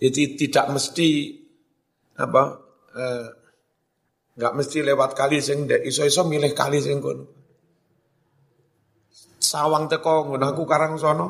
Jadi 0.00 0.32
tidak 0.40 0.72
mesti 0.72 1.36
apa 2.16 2.56
eh, 2.96 3.28
nggak 4.40 4.54
mesti 4.56 4.78
lewat 4.80 5.12
kali 5.12 5.44
sing 5.44 5.68
dek 5.68 5.84
iso-iso 5.84 6.24
milih 6.24 6.56
kali 6.56 6.80
sing 6.80 7.04
kono. 7.04 7.28
Sawang 9.36 9.92
teko 9.92 10.32
ngono 10.32 10.56
aku 10.56 10.64
karang 10.64 10.96
sono 10.96 11.26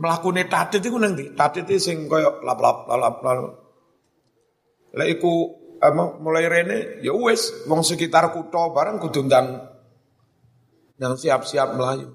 mlakune 0.00 0.48
tatit 0.48 0.80
iku 0.80 0.96
nang 0.96 1.12
ndi? 1.12 1.36
Tatit 1.36 1.68
sing 1.76 2.08
koyo 2.08 2.40
lap-lap 2.40 2.88
lap-lap. 2.88 3.61
Lek 4.92 5.08
iku 5.18 5.32
mulai 6.22 6.46
rene 6.46 7.02
ya 7.02 7.10
wis 7.16 7.66
wong 7.66 7.82
sekitar 7.82 8.30
kutho 8.30 8.70
bareng 8.70 9.02
kudu 9.02 9.26
ndang 9.26 9.48
yang 11.00 11.18
siap-siap 11.18 11.74
melayu. 11.74 12.12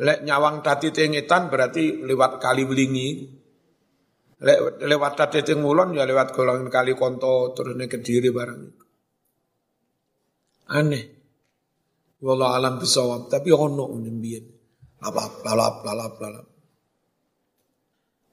Lek 0.00 0.24
nyawang 0.24 0.64
tatit 0.64 0.96
ngetan 0.96 1.52
berarti 1.52 2.04
lewat 2.04 2.40
kali 2.40 2.62
belingi. 2.64 3.08
Lek 4.40 4.80
lewat 4.80 5.12
tatit 5.18 5.50
ngulon 5.52 5.98
ya 5.98 6.06
lewat 6.06 6.32
golongan 6.32 6.72
kali 6.72 6.96
konto 6.96 7.52
terus 7.52 7.76
kediri 7.76 8.30
barang 8.32 8.60
itu. 8.64 8.84
Aneh. 10.70 11.04
Wallah 12.20 12.54
alam 12.54 12.78
bisawab. 12.78 13.26
Tapi 13.32 13.50
ono 13.50 13.90
mbiyen. 13.90 14.44
Lalap, 15.00 15.40
lalap, 15.42 15.74
lalap, 15.82 16.12
lalap. 16.20 16.46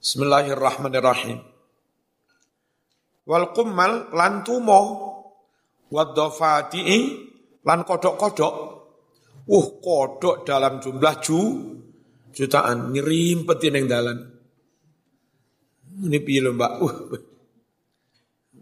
Bismillahirrahmanirrahim. 0.04 1.57
Wal 3.28 3.52
kummal 3.52 4.16
lan 4.16 4.40
tumo 4.48 4.82
wadhafati'i 5.92 7.00
lan 7.68 7.84
kodok-kodok. 7.84 8.56
Uh, 9.48 9.68
kodok 9.80 10.44
dalam 10.44 10.80
jumlah 10.84 11.16
ju 11.24 11.40
jutaan 12.32 12.92
nyerimpet 12.92 13.63
ning 13.72 13.88
dalan. 13.88 14.18
Ini 15.98 16.20
lho, 16.20 16.52
Mbak? 16.56 16.74
Uh, 16.84 16.96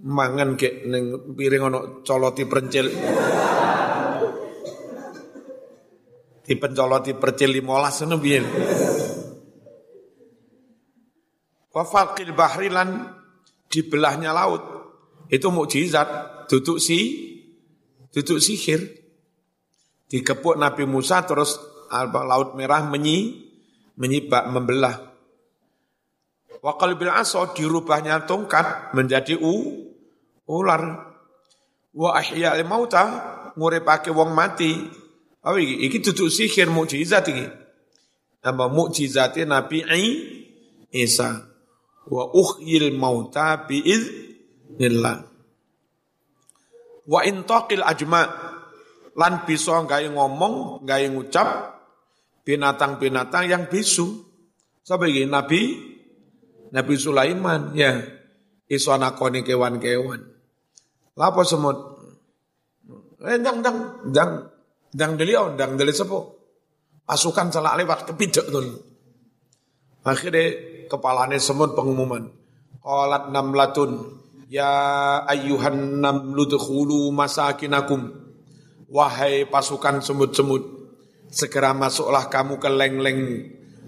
mangan 0.05 0.53
kek 0.53 0.85
ning 0.85 1.33
piring 1.33 1.63
ono 1.65 1.79
coloti 2.05 2.45
perencil. 2.45 2.87
Dipencoloti 6.45 7.17
percil 7.17 7.57
15 7.57 8.05
ngono 8.05 8.17
piye. 8.21 8.39
Wa 11.73 11.83
faqil 11.83 12.29
bahri 12.37 12.69
lan 12.69 12.89
dibelahnya 13.69 14.31
laut. 14.31 14.61
Itu 15.29 15.49
mukjizat, 15.49 16.07
duduk 16.49 16.77
si 16.77 16.99
duduk 18.13 18.39
sihir. 18.39 19.03
Dikepuk 20.05 20.55
Nabi 20.55 20.85
Musa 20.85 21.25
terus 21.25 21.57
laut 21.89 22.53
merah 22.53 22.85
menyi 22.85 23.49
menyibak 23.97 24.45
membelah. 24.53 24.95
Wa 26.61 26.77
qalbil 26.77 27.09
aso 27.09 27.41
dirubahnya 27.53 28.25
tongkat 28.29 28.93
menjadi 28.93 29.37
u 29.37 29.85
ular. 30.45 31.13
Wa 31.95 32.21
ahya 32.21 32.57
mauta 32.67 33.03
nguripake 33.57 34.13
wong 34.13 34.35
mati. 34.35 34.77
Oh 35.45 35.57
iki, 35.57 35.89
iki 35.89 35.97
duduk 36.01 36.29
sihir 36.33 36.69
mukjizat 36.73 37.29
iki. 37.29 37.45
Nama 38.41 38.65
mukjizatnya 38.69 39.45
Nabi 39.45 39.81
Isa. 40.93 41.54
Wa 42.05 42.29
ukhyil 42.33 42.93
mauta 42.93 43.65
biiznillah. 43.65 45.17
Wa 47.05 47.19
intaqil 47.25 47.81
ajma 47.85 48.21
lan 49.15 49.33
bisa 49.45 49.81
gawe 49.85 50.07
ngomong, 50.11 50.85
gawe 50.85 51.05
ngucap 51.13 51.49
binatang-binatang 52.45 53.49
yang 53.49 53.63
bisu. 53.65 54.25
Sampai 54.85 55.17
ini 55.17 55.25
Nabi 55.25 55.61
Nabi 56.69 56.93
Sulaiman 56.93 57.73
ya 57.73 57.97
iso 58.69 58.93
nakoni 58.97 59.41
kewan-kewan. 59.41 60.21
Lapo 61.15 61.41
semut? 61.41 61.77
Eh, 63.25 63.39
dang, 63.41 63.63
dang, 63.63 63.77
dang, 64.11 64.31
dang 64.93 65.11
deliau, 65.17 65.57
dang 65.57 65.79
deli 65.79 65.95
sepo. 65.95 66.37
Pasukan 67.05 67.49
salah 67.49 67.73
lewat 67.79 68.09
kepidek 68.11 68.45
tuh. 68.51 68.65
Akhirnya 70.05 70.74
kepalanya 70.87 71.37
semut 71.41 71.73
pengumuman. 71.73 72.29
Qalat 72.81 73.33
namlatun, 73.33 74.21
ya 74.49 75.21
ayyuhan 75.25 76.01
namlu 76.01 76.45
dukhulu 76.45 77.09
masakinakum. 77.11 78.13
Wahai 78.85 79.49
pasukan 79.49 79.99
semut-semut, 79.99 80.61
segera 81.33 81.73
masuklah 81.73 82.29
kamu 82.29 82.61
ke 82.61 82.69
leng-leng 82.69 83.19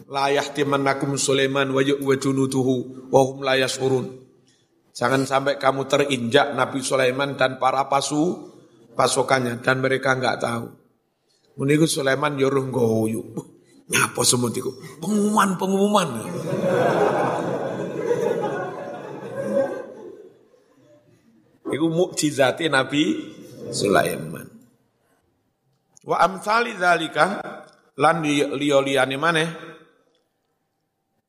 layah 0.08 0.48
timanakum 0.56 1.20
Sulaiman 1.20 1.70
wa 1.72 1.84
junuduhu 2.16 3.08
wa 3.12 3.20
hum 3.28 3.44
la 3.44 3.60
yashurun. 3.60 4.08
Jangan 4.98 5.30
sampai 5.30 5.62
kamu 5.62 5.86
terinjak 5.86 6.58
Nabi 6.58 6.82
Sulaiman 6.82 7.38
dan 7.38 7.62
para 7.62 7.86
pasu 7.86 8.50
pasukannya 8.98 9.62
dan 9.62 9.78
mereka 9.78 10.18
enggak 10.18 10.42
tahu. 10.42 10.74
Muniku 11.62 11.86
Sulaiman 11.86 12.34
yoruh 12.38 12.66
goyu. 12.74 13.22
Nyapa 13.88 14.22
semut 14.28 14.52
itu? 14.52 14.72
Pengumuman, 15.00 15.56
pengumuman. 15.56 16.10
Iku 21.72 21.88
mukjizati 21.88 22.68
Nabi 22.68 23.04
Sulaiman. 23.72 24.48
Wa 26.08 26.24
amsali 26.24 26.76
dzalika 26.76 27.44
lan 28.00 28.24
liya 28.24 28.80
liyane 28.80 29.18
maneh 29.20 29.50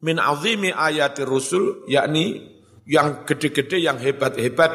min 0.06 0.22
azimi 0.22 0.70
ayati 0.70 1.26
rusul 1.26 1.82
yakni 1.90 2.54
yang 2.88 3.26
gede-gede, 3.28 3.82
yang 3.84 4.00
hebat-hebat 4.00 4.72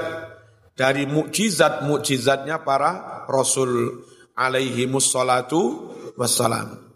dari 0.77 1.09
mukjizat-mukjizatnya 1.09 2.61
para 2.61 3.23
rasul 3.25 4.03
alaihi 4.37 4.85
musallatu 4.85 5.89
wassalam. 6.13 6.92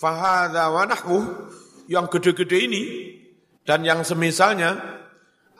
Fahadha 0.00 0.72
wa 0.72 0.88
yang 1.84 2.08
gede-gede 2.08 2.56
ini 2.56 2.82
dan 3.68 3.84
yang 3.84 4.00
semisalnya 4.00 4.80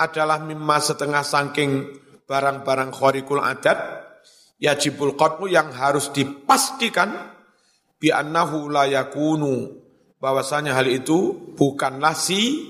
adalah 0.01 0.41
mimma 0.41 0.81
setengah 0.81 1.21
sangking 1.21 1.93
barang-barang 2.25 2.89
khorikul 2.89 3.45
adat 3.45 3.77
yajibul 4.57 5.13
qatmu 5.13 5.45
yang 5.45 5.69
harus 5.77 6.09
dipastikan 6.17 7.37
bi 8.01 8.09
annahu 8.09 8.73
la 8.73 8.89
yakunu 8.89 9.77
bahwasanya 10.17 10.73
hal 10.73 10.89
itu 10.89 11.53
bukanlah 11.53 12.17
si 12.17 12.65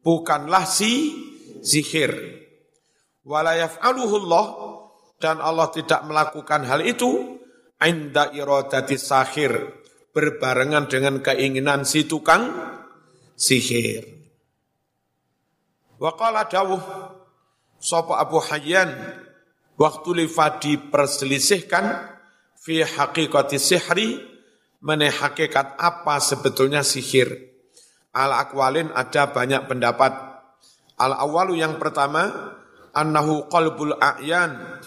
bukanlah 0.00 0.64
si 0.64 1.12
zikir. 1.60 2.16
Walayaf'aluhullah 3.28 4.46
dan 5.20 5.36
Allah 5.44 5.68
tidak 5.68 6.00
melakukan 6.08 6.64
hal 6.64 6.80
itu 6.80 7.36
inda 7.76 8.32
iradati 8.32 8.96
sahir 8.96 9.77
berbarengan 10.18 10.90
dengan 10.90 11.22
keinginan 11.22 11.86
si 11.86 12.10
tukang 12.10 12.50
sihir. 13.38 14.02
Wa 16.02 16.18
qala 16.18 16.50
dawuh 16.50 16.82
sapa 17.78 18.18
Abu 18.18 18.42
Hayyan 18.42 18.90
waktu 19.78 20.26
lifadi 20.26 20.74
perselisihkan 20.74 22.10
fi 22.58 22.82
haqiqati 22.82 23.62
sihri 23.62 24.18
meneh 24.82 25.14
hakikat 25.14 25.78
apa 25.78 26.18
sebetulnya 26.18 26.82
sihir. 26.82 27.30
Al 28.10 28.34
akwalin 28.34 28.90
ada 28.90 29.30
banyak 29.30 29.70
pendapat 29.70 30.28
Al 30.98 31.14
awalu 31.14 31.62
yang 31.62 31.78
pertama, 31.78 32.26
annahu 32.90 33.46
qalbul 33.46 33.94
a'yan, 34.02 34.82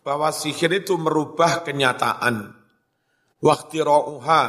bahwa 0.00 0.32
sihir 0.32 0.72
itu 0.72 0.96
merubah 0.96 1.60
kenyataan. 1.60 2.56
Waktu 3.42 3.82
ro'uha, 3.82 4.42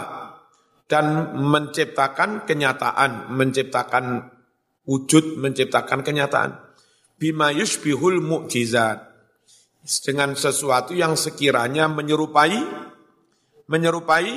dan 0.93 1.33
menciptakan 1.33 2.45
kenyataan, 2.45 3.33
menciptakan 3.33 4.29
wujud, 4.85 5.41
menciptakan 5.41 6.05
kenyataan. 6.05 6.61
Bima 7.17 7.49
yusbihul 7.49 8.21
mu'jizat. 8.21 9.01
Dengan 10.05 10.37
sesuatu 10.37 10.95
yang 10.95 11.17
sekiranya 11.17 11.91
menyerupai, 11.91 12.55
menyerupai 13.67 14.31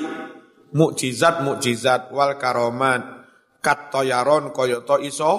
mukjizat-mukjizat 0.74 2.10
wal 2.10 2.34
karomat 2.34 3.28
kat 3.62 3.94
toyaron 3.94 4.50
koyoto 4.50 4.98
iso 4.98 5.32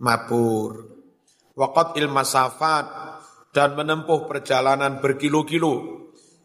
mabur. 0.00 0.88
Waqat 1.52 2.00
ilmasafat 2.00 2.86
dan 3.52 3.76
menempuh 3.76 4.24
perjalanan 4.24 5.02
berkilo-kilo 5.04 5.99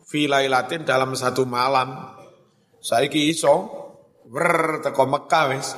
filailatin 0.05 0.85
dalam 0.85 1.17
satu 1.17 1.43
malam. 1.49 2.13
Saiki 2.79 3.33
iso 3.33 3.53
wer 4.29 4.79
teko 4.85 5.03
Mekah 5.09 5.45
wis. 5.57 5.73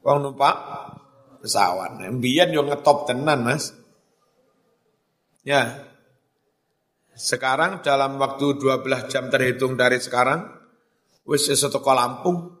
Wong 0.00 0.18
numpak 0.24 0.56
pesawat. 1.44 2.00
Mbiyen 2.00 2.56
yo 2.56 2.64
ngetop 2.64 3.04
tenan, 3.04 3.44
Mas. 3.44 3.76
Ya. 5.44 5.84
Sekarang 7.16 7.80
dalam 7.80 8.20
waktu 8.20 8.60
12 8.60 9.08
jam 9.08 9.32
terhitung 9.32 9.72
dari 9.76 10.00
sekarang, 10.00 10.44
wis 11.28 11.48
teko 11.48 11.92
Lampung. 11.92 12.56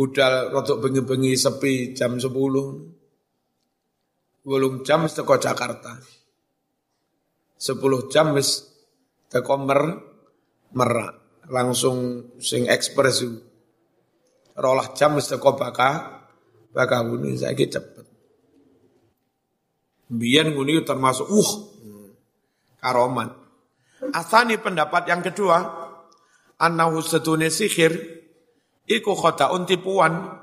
Budal 0.00 0.48
rotok 0.48 0.80
bengi-bengi 0.80 1.36
sepi 1.36 1.92
jam 1.92 2.16
10. 2.16 2.32
Wolung 4.48 4.80
jam 4.80 5.04
teko 5.04 5.36
Jakarta. 5.36 6.00
10 7.60 8.08
jam 8.08 8.32
wis 8.32 8.69
teko 9.30 9.54
Mer 9.62 9.82
Merak. 10.74 11.14
Langsung 11.50 12.30
sing 12.38 12.70
ekspres 12.70 13.26
rolah 14.54 14.92
jam 14.94 15.18
wis 15.18 15.30
teko 15.30 15.56
Baka 15.56 16.20
Bakahuni 16.70 17.34
saiki 17.34 17.66
cepet. 17.66 18.06
Biyen 20.10 20.54
nguni 20.54 20.82
termasuk 20.86 21.26
uh 21.26 21.50
karoman. 22.78 23.30
Asani 24.14 24.56
pendapat 24.56 25.06
yang 25.10 25.20
kedua, 25.20 25.60
annahu 26.56 27.02
setune 27.04 27.50
sihir 27.50 27.92
iku 28.86 29.12
khodaun 29.12 29.68
tipuan 29.68 30.40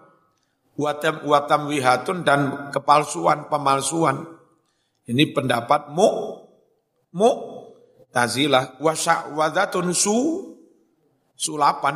watam 0.78 1.26
watam 1.26 1.72
wihatun 1.72 2.22
dan 2.28 2.70
kepalsuan 2.70 3.50
pemalsuan. 3.50 4.28
Ini 5.08 5.32
pendapat 5.32 5.90
mu 5.96 6.08
mu 7.16 7.30
tazilah 8.14 8.80
wadatun 9.34 9.92
su 9.92 10.18
sulapan 11.36 11.96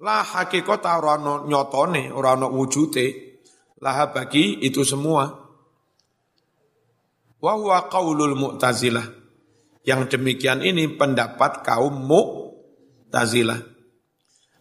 la 0.00 0.16
hakikata 0.22 1.00
ora 1.00 1.16
nyotone 1.44 2.12
ora 2.12 2.36
wujute 2.36 3.38
lah 3.80 4.08
bagi 4.12 4.60
itu 4.64 4.84
semua 4.84 5.24
wa 7.40 7.52
huwa 7.52 7.88
qaulul 7.92 8.36
mu'tazilah 8.36 9.26
yang 9.86 10.10
demikian 10.10 10.66
ini 10.66 10.98
pendapat 10.98 11.62
kaum 11.62 11.94
Mu'tazilah. 11.94 13.62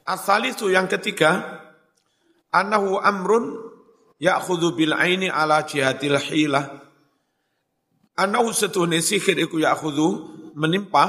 Asalisu 0.05 0.69
yang 0.69 0.85
ketiga, 0.85 1.41
anahu 2.53 3.01
amrun 3.01 3.57
ya'khudhu 4.21 4.77
bil 4.77 4.93
aini 4.93 5.33
ala 5.33 5.65
jihatil 5.65 6.21
hilah. 6.21 6.77
Anahu 8.21 8.53
setuhni 8.53 9.01
sihir 9.01 9.33
iku 9.41 9.57
ya'khudhu 9.57 10.07
menimpa 10.55 11.05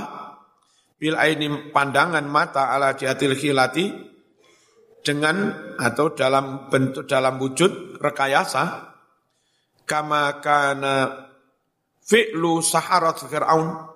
bil 0.99 1.15
aini 1.15 1.71
pandangan 1.71 2.25
mata 2.27 2.73
ala 2.75 2.93
jihatil 2.99 3.37
hilati 3.39 3.87
dengan 5.07 5.55
atau 5.79 6.13
dalam 6.13 6.67
bentuk 6.67 7.07
dalam 7.07 7.39
wujud 7.39 8.03
rekayasa 8.03 8.91
kama 9.87 10.43
kana 10.43 11.27
fi'lu 12.03 12.59
saharat 12.59 13.23
fir'aun 13.23 13.87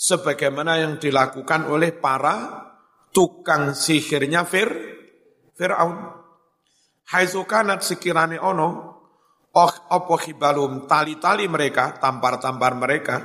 sebagaimana 0.00 0.80
yang 0.80 0.96
dilakukan 0.96 1.68
oleh 1.68 1.92
para 1.92 2.64
tukang 3.12 3.76
sihirnya 3.76 4.48
Fir, 4.48 4.70
Fir'aun. 5.52 5.98
Haizukanat 7.10 7.82
sekirane 7.82 8.38
ono, 8.38 8.68
oh 9.50 9.72
opo 9.90 10.14
khibalum 10.14 10.86
tali-tali 10.86 11.50
mereka, 11.50 11.98
tampar-tampar 11.98 12.72
mereka, 12.78 13.16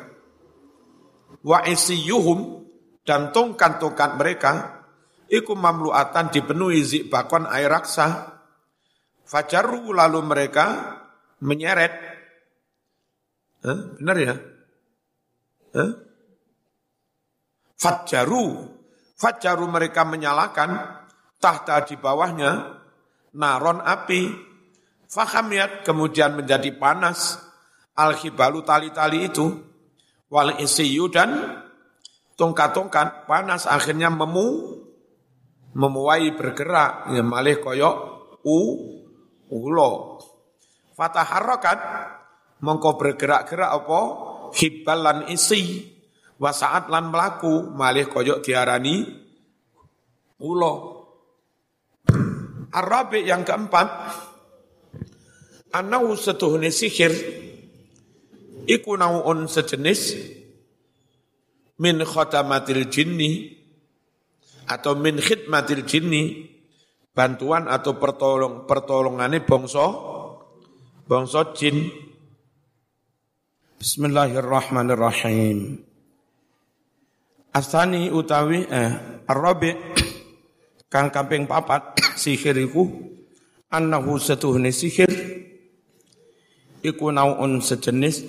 wa 1.45 1.61
isiyuhum 1.61 2.65
dan 3.05 3.29
tongkat-tongkat 3.29 4.17
mereka, 4.17 4.51
iku 5.29 5.53
mamluatan 5.53 6.33
dipenuhi 6.33 6.81
zikbakon 6.81 7.45
air 7.45 7.69
raksa, 7.69 8.41
fajaru 9.29 9.93
lalu 9.93 10.25
mereka 10.25 10.65
menyeret, 11.45 11.93
eh, 13.61 13.79
benar 14.01 14.17
ya? 14.17 14.35
Eh? 15.75 15.91
Fajaru, 17.77 18.73
fajaru 19.13 19.69
mereka 19.69 20.01
menyalakan 20.07 20.71
tahta 21.37 21.85
di 21.85 21.99
bawahnya 21.99 22.81
naron 23.35 23.83
api. 23.83 24.31
Fahamiyat 25.05 25.85
kemudian 25.85 26.33
menjadi 26.33 26.71
panas. 26.75 27.37
Al-khibalu 27.95 28.63
tali-tali 28.65 29.29
itu. 29.29 29.74
Wal 30.29 30.57
isiyu 30.57 31.07
dan 31.13 31.61
tongkat-tongkat 32.33 33.29
panas 33.29 33.69
akhirnya 33.69 34.09
memu 34.09 34.81
memuai 35.75 36.33
bergerak. 36.33 37.13
Ya 37.13 37.21
malih 37.21 37.61
koyok 37.61 37.95
u 38.41 38.59
ulo. 39.51 39.91
Fataharrokat 40.95 41.79
mongko 42.63 42.95
bergerak-gerak 42.97 43.69
apa? 43.69 44.01
Hibalan 44.55 45.27
isi 45.27 45.91
wasaat 46.39 46.87
lan 46.87 47.11
melaku 47.11 47.75
malih 47.75 48.07
koyok 48.07 48.39
diarani 48.41 49.03
ulo. 50.39 50.73
Arabi 52.75 53.23
yang 53.23 53.47
keempat, 53.47 53.87
anau 55.71 56.11
setuhni 56.19 56.67
sihir 56.75 57.11
iku 58.65 58.97
nau'un 58.97 59.45
sejenis 59.45 60.17
min 61.81 62.01
khatamatil 62.01 62.89
jinni 62.89 63.53
atau 64.65 64.97
min 64.97 65.21
khidmatil 65.21 65.85
jinni 65.85 66.49
bantuan 67.13 67.69
atau 67.69 67.95
pertolong 67.95 68.67
pertolongane 68.67 69.45
bangsa 69.45 69.85
bangsa 71.05 71.53
jin. 71.53 71.85
Bismillahirrahmanirrahim. 73.75 75.77
Asani 77.55 78.11
utawi 78.11 78.67
eh 78.67 78.91
Arabi 79.29 79.71
kang 80.91 81.13
kamping 81.13 81.47
papat 81.47 81.95
sihir 82.19 82.57
iku 82.59 82.83
annahu 83.71 84.19
setuhne 84.19 84.69
sihir 84.69 85.07
iku 86.85 87.09
naun 87.09 87.59
sejenis 87.65 88.21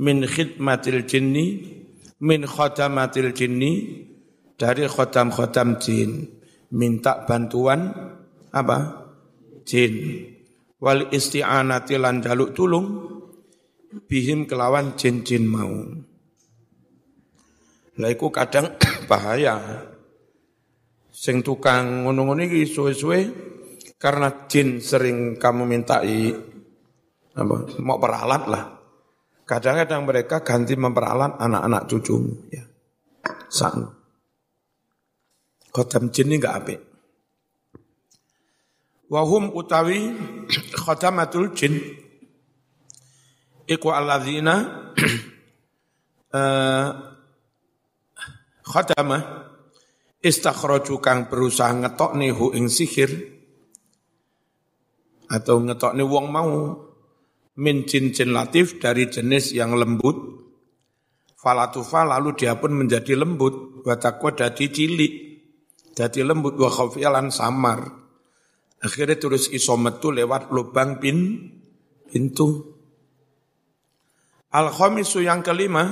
min 0.00 0.24
khidmatil 0.24 1.04
jinni 1.04 1.76
min 2.20 2.44
khodamatil 2.44 3.32
jinni 3.36 4.04
dari 4.60 4.84
khodam-khodam 4.84 5.80
jin. 5.80 6.28
Minta 6.70 7.26
bantuan 7.26 7.90
apa? 8.52 8.78
Jin. 9.66 9.92
Wal 10.80 11.10
isti'anati 11.10 11.98
lan 11.98 12.22
jaluk 12.22 12.54
tulung 12.54 12.86
bihim 14.06 14.46
kelawan 14.46 14.94
jin-jin 14.94 15.44
mau. 15.48 15.72
Lah 18.00 18.08
iku 18.08 18.28
kadang 18.30 18.76
bahaya. 19.10 19.56
Sing 21.10 21.42
tukang 21.42 22.06
ngono-ngono 22.06 22.46
iki 22.46 22.64
suwe-suwe 22.64 23.20
karena 24.00 24.48
jin 24.48 24.80
sering 24.80 25.36
kamu 25.36 25.68
mintai 25.68 26.32
apa, 27.40 27.80
mau 27.80 27.96
peralat 27.96 28.42
lah. 28.46 28.64
Kadang-kadang 29.48 30.06
mereka 30.06 30.46
ganti 30.46 30.78
memperalat 30.78 31.34
anak-anak 31.40 31.90
cucumu 31.90 32.46
ya. 32.52 32.62
Sang. 33.50 33.82
Khotam 35.74 36.14
jin 36.14 36.30
ini 36.30 36.38
enggak 36.38 36.56
apik. 36.62 36.80
Wahum 39.10 39.50
utawi 39.50 40.14
khotamatul 40.86 41.50
jin 41.58 41.82
iku 43.66 43.90
alladzina 43.90 44.54
uh, 46.38 46.88
khadamah 48.62 49.22
istakhraju 50.22 50.94
kang 51.02 51.26
berusaha 51.26 51.74
ngetokne 51.74 52.30
hu 52.30 52.54
ing 52.54 52.70
sihir 52.70 53.10
atau 55.30 55.62
ngetokne 55.62 56.02
wong 56.06 56.26
mau 56.30 56.50
min 57.60 57.84
jin-jin 57.84 58.32
latif 58.32 58.80
dari 58.80 59.12
jenis 59.12 59.52
yang 59.52 59.76
lembut. 59.76 60.40
Falatufa 61.36 62.08
lalu 62.08 62.32
dia 62.32 62.56
pun 62.56 62.72
menjadi 62.72 63.12
lembut. 63.20 63.84
Watakwa 63.84 64.32
dadi 64.32 64.72
cilik. 64.72 65.12
Dadi 65.92 66.24
lembut 66.24 66.56
wa 66.56 66.72
khafialan 66.72 67.28
samar. 67.28 67.84
Akhirnya 68.80 69.20
terus 69.20 69.52
iso 69.52 69.76
metu 69.76 70.08
lewat 70.08 70.48
lubang 70.48 70.96
pin 70.96 71.36
pintu. 72.08 72.80
Al 74.56 74.72
yang 75.20 75.44
kelima 75.44 75.84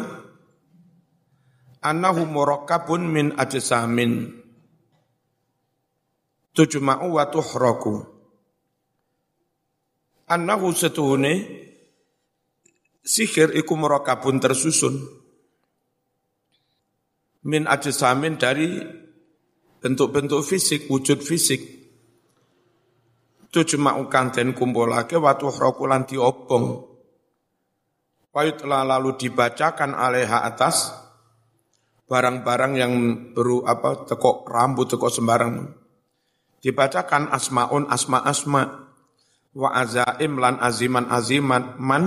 annahu 1.85 2.25
murakkabun 2.25 3.03
min 3.13 3.27
ajsamin. 3.37 4.41
Tujma'u 6.57 7.07
wa 7.15 7.29
tuhraku 7.29 8.18
annahu 10.29 10.71
setuhune 10.77 11.35
sihir 13.01 13.57
iku 13.57 13.75
murakkabun 13.75 14.39
tersusun 14.39 15.01
min 17.49 17.65
ajsamin 17.65 18.37
dari 18.37 18.85
bentuk-bentuk 19.81 20.45
fisik, 20.45 20.91
wujud 20.93 21.25
fisik. 21.25 21.81
Tujma'u 23.49 24.13
kanten 24.13 24.53
kumpulake 24.53 25.17
wa 25.17 25.33
tuhraku 25.33 25.89
lan 25.89 26.05
diobong. 26.05 26.85
Wayutla 28.29 28.85
lalu 28.85 29.17
dibacakan 29.17 29.97
alaiha 29.97 30.45
atas 30.45 30.93
barang-barang 32.05 32.73
yang 32.77 32.93
beru 33.33 33.65
apa 33.65 34.05
tekok 34.05 34.45
rambut 34.49 34.93
tekok 34.93 35.13
sembarang 35.13 35.69
dibacakan 36.65 37.29
asmaun 37.29 37.85
asma 37.89 38.25
asma 38.25 38.88
wa 39.55 39.69
azaim 39.73 40.37
lan 40.37 40.61
aziman 40.61 41.09
aziman 41.09 41.79
man 41.81 42.05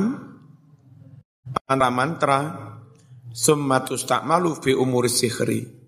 mantra 1.67 1.89
mantra 1.89 2.39
summa 3.31 3.81
tustakmalu 3.81 4.59
fi 4.59 4.71
umur 4.75 5.07
sihri. 5.07 5.79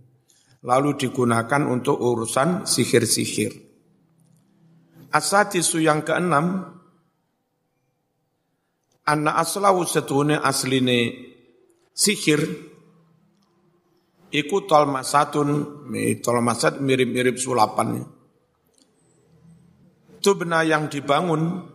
Lalu 0.64 0.96
digunakan 0.96 1.68
untuk 1.68 2.00
urusan 2.00 2.64
sihir-sihir. 2.64 3.52
Asatisu 5.12 5.84
yang 5.84 6.08
keenam 6.08 6.80
anna 9.04 9.32
aslahu 9.36 9.84
setune 9.84 10.40
asline 10.40 11.12
sihir 11.92 12.42
iku 14.32 14.66
tolmasatun 14.66 15.50
tolmasat 16.24 16.80
mirip-mirip 16.80 17.38
sulapan 17.38 18.02
tubna 20.24 20.64
yang 20.64 20.88
dibangun 20.88 21.68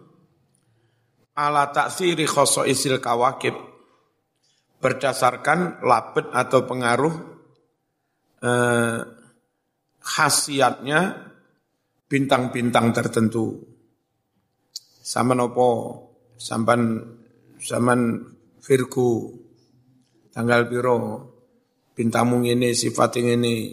ala 1.36 1.70
taksiri 1.70 2.24
isil 2.66 2.98
kawakib 2.98 3.54
berdasarkan 4.80 5.84
labet 5.84 6.26
atau 6.32 6.64
pengaruh 6.64 7.14
eh, 8.42 8.98
khasiatnya 10.02 11.00
bintang-bintang 12.08 12.90
tertentu. 12.96 13.60
Sama 15.04 15.36
nopo, 15.36 15.68
sampan 16.36 17.00
zaman 17.60 18.00
Virgo, 18.60 19.32
tanggal 20.32 20.68
piro, 20.68 20.98
bintangmu 21.96 22.44
ini, 22.44 22.76
sifatnya 22.76 23.32
ini, 23.34 23.72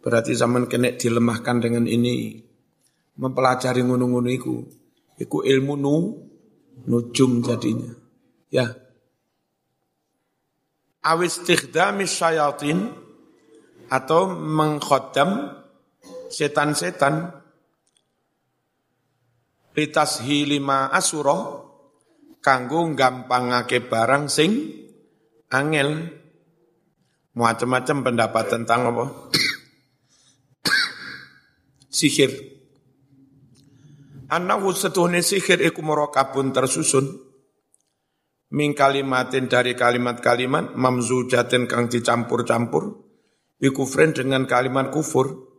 berarti 0.00 0.32
zaman 0.32 0.64
kena 0.64 0.96
dilemahkan 0.96 1.60
dengan 1.60 1.84
ini, 1.84 2.40
mempelajari 3.16 3.82
ngunung-ngunung 3.82 4.34
iku, 4.34 4.56
iku 5.18 5.42
ilmu 5.42 5.74
nu, 5.74 5.94
nujum 6.86 7.42
jadinya. 7.42 7.90
Ya. 8.50 8.76
Awis 11.00 11.40
tikhdamis 11.42 12.12
syayatin, 12.12 12.92
atau 13.90 14.30
mengkhodam 14.30 15.58
setan-setan. 16.30 17.34
Litas 19.74 20.22
hilima 20.22 20.94
asuro 20.94 21.66
kanggo 22.38 22.86
gampangake 22.94 23.82
barang 23.82 24.30
sing 24.30 24.50
angel. 25.50 26.22
Macam-macam 27.30 27.96
pendapat 28.02 28.44
tentang 28.50 28.90
apa? 28.90 29.04
Sihir 31.96 32.49
Anahu 34.30 34.70
setuhne 34.70 35.26
sihir 35.26 35.58
iku 35.58 35.82
merokabun 35.82 36.54
tersusun. 36.54 37.26
Min 38.50 38.74
kalimatin 38.74 39.46
dari 39.46 39.78
kalimat-kalimat 39.78 40.74
Mamzujatin 40.74 41.70
kang 41.70 41.86
dicampur-campur 41.86 42.98
Bikufren 43.62 44.10
dengan 44.10 44.46
kalimat 44.46 44.90
kufur. 44.90 45.50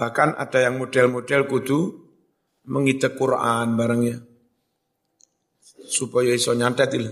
Bahkan 0.00 0.40
ada 0.40 0.58
yang 0.64 0.80
model-model 0.80 1.44
kudu 1.48 1.78
Mengidek 2.62 3.18
Quran 3.18 3.74
barangnya 3.74 4.22
supaya 5.82 6.30
iso 6.30 6.54
nyantet 6.54 6.94
il 6.94 7.10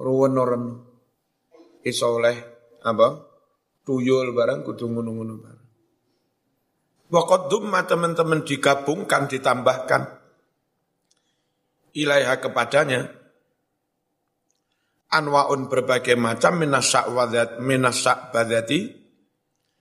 ruwen 0.00 0.32
iso 1.84 2.06
oleh 2.16 2.36
apa? 2.82 3.08
Tuyul 3.86 4.34
barang 4.34 4.66
kudu 4.66 4.90
ngono-ngono 4.90 5.34
barang 5.38 5.65
Wakot 7.06 7.46
dumma 7.46 7.86
teman-teman 7.86 8.42
digabungkan, 8.42 9.30
ditambahkan 9.30 10.10
ilaiha 11.94 12.36
kepadanya. 12.42 13.06
Anwaun 15.06 15.70
berbagai 15.70 16.18
macam 16.18 16.58
minasak 16.58 17.06
wadat 17.14 17.62
minasak 17.62 18.34
badati 18.34 18.90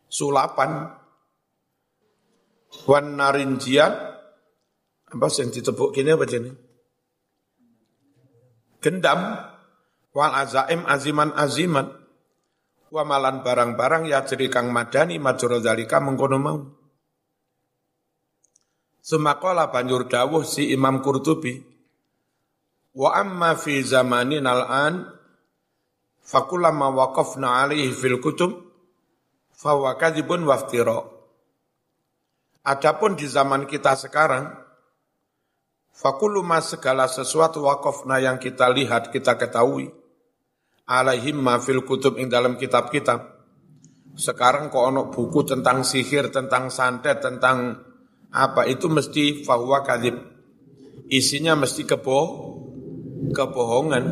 sulapan 0.05 0.85
wan 2.85 3.17
narinjian 3.17 3.89
apa 5.09 5.25
yang 5.41 5.49
ditebuk 5.49 5.97
kini 5.97 6.13
apa 6.13 6.29
jenis 6.29 6.53
gendam 8.85 9.49
wal 10.13 10.29
azaim 10.29 10.85
aziman 10.85 11.33
aziman. 11.33 11.89
Wa 12.93 13.01
malan 13.01 13.41
barang-barang 13.41 14.05
ya 14.07 14.21
jadi 14.23 14.45
kang 14.47 14.69
madani 14.69 15.17
majur 15.17 15.57
dalika 15.57 15.97
mengkono 15.97 16.38
mau 16.38 16.85
Semakola 19.05 19.69
banjur 19.69 20.09
dawuh 20.09 20.41
si 20.41 20.73
Imam 20.73 20.97
Qurtubi 21.05 21.61
wa 22.97 23.13
amma 23.13 23.53
fi 23.53 23.77
zamanin 23.85 24.49
al-an 24.49 25.05
fakulama 26.25 26.89
waqafna 26.89 27.61
alaihi 27.61 27.93
fil 27.93 28.17
kutub 28.17 28.65
fahuwa 29.53 29.93
kadhibun 30.01 30.41
waftira 30.49 31.05
Adapun 32.65 33.13
di 33.13 33.29
zaman 33.29 33.69
kita 33.69 33.93
sekarang 33.93 34.65
Fakuluma 35.95 36.59
segala 36.59 37.07
sesuatu 37.07 37.63
wakofna 37.63 38.19
yang 38.19 38.35
kita 38.35 38.67
lihat, 38.67 39.15
kita 39.15 39.39
ketahui. 39.39 39.87
Alaihim 40.83 41.39
ma 41.39 41.55
fil 41.63 41.87
kutub 41.87 42.19
ing 42.19 42.27
dalam 42.27 42.59
kitab-kitab. 42.59 43.23
Sekarang 44.19 44.67
kok 44.67 44.83
ono 44.91 45.07
buku 45.07 45.47
tentang 45.47 45.87
sihir, 45.87 46.35
tentang 46.35 46.67
santet, 46.67 47.23
tentang 47.23 47.79
apa 48.36 48.67
itu 48.67 48.91
mesti 48.91 49.48
fahuwa 49.48 49.80
kadib. 49.88 50.19
Isinya 51.08 51.56
mesti 51.56 51.88
kebo, 51.88 52.19
kebohongan. 53.32 54.06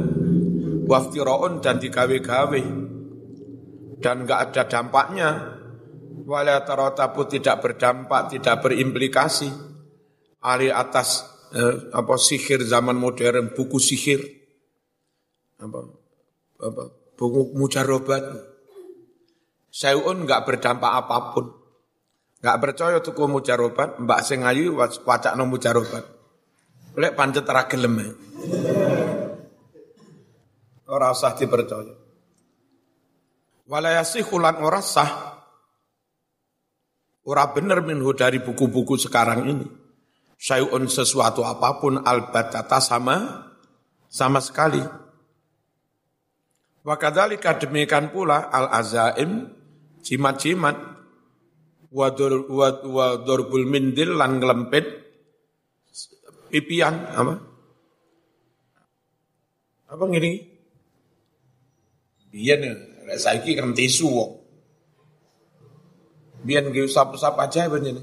Waftiroon 0.87 1.59
dan 1.59 1.83
digawe-gawe. 1.83 2.61
Dan 3.99 4.15
enggak 4.23 4.39
ada 4.51 4.63
dampaknya. 4.67 5.29
Wala 6.23 6.63
tidak 6.63 7.57
berdampak, 7.59 8.31
tidak 8.31 8.63
berimplikasi. 8.63 9.51
Ali 10.43 10.71
atas 10.71 11.23
eh, 11.55 11.91
apa 11.91 12.15
sihir 12.19 12.63
zaman 12.67 12.99
modern, 12.99 13.55
buku 13.55 13.79
sihir, 13.79 14.19
apa, 15.59 15.79
apa 16.59 16.83
buku 17.15 17.55
mujarobat. 17.55 18.23
Sayun 19.73 20.27
nggak 20.27 20.43
berdampak 20.43 20.91
apa 20.91 21.17
pun. 21.31 21.62
Nggak 22.43 22.59
percaya 22.59 22.99
tuku 22.99 23.23
mujarobat, 23.31 24.03
mbak 24.03 24.19
sing 24.19 24.43
ayu 24.43 24.75
wacak 24.75 25.31
no 25.39 25.47
mujarobat. 25.47 26.03
Lek 26.99 27.15
pancet 27.15 27.47
ra 27.47 27.71
gelem. 27.71 28.19
Ora 30.91 31.15
usah 31.15 31.39
dipercaya. 31.39 31.95
Walayasi 33.63 34.27
kulan 34.27 34.59
ora 34.59 34.83
sah. 34.83 35.39
Ora 37.23 37.47
bener 37.55 37.79
minhu 37.79 38.11
dari 38.11 38.43
buku-buku 38.43 38.99
sekarang 38.99 39.47
ini 39.47 39.67
syai'un 40.35 40.83
sesuatu 40.91 41.47
apa 41.47 41.79
pun 41.79 42.03
albatata 42.03 42.83
sama 42.83 43.47
sama 44.11 44.43
sekali. 44.43 44.83
Wa 46.83 46.99
kadzalika 46.99 47.55
demikian 47.55 48.11
pula 48.11 48.51
al 48.51 48.67
azaim 48.67 49.47
jimat-jimat 50.03 50.92
wa 51.93 52.09
durbul 53.21 53.69
mindil 53.69 54.17
lan 54.17 54.41
nglempit 54.41 54.85
pipian 56.49 57.05
apa? 57.13 57.33
Apa 59.93 60.03
ngene? 60.09 60.31
Biyen 62.33 62.61
saiki 63.13 63.53
kan 63.53 63.77
tisu 63.77 64.09
wong. 64.09 64.33
Biyen 66.41 66.73
ge 66.73 66.89
usap-usap 66.89 67.37
aja 67.37 67.69
bener 67.69 68.01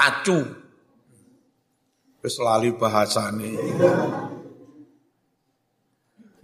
kacu. 0.00 0.38
Wis 2.20 2.36
lali 2.40 2.70
bahasane. 2.72 3.50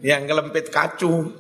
Yang 0.01 0.23
ngelempit 0.29 0.67
kacu, 0.69 1.33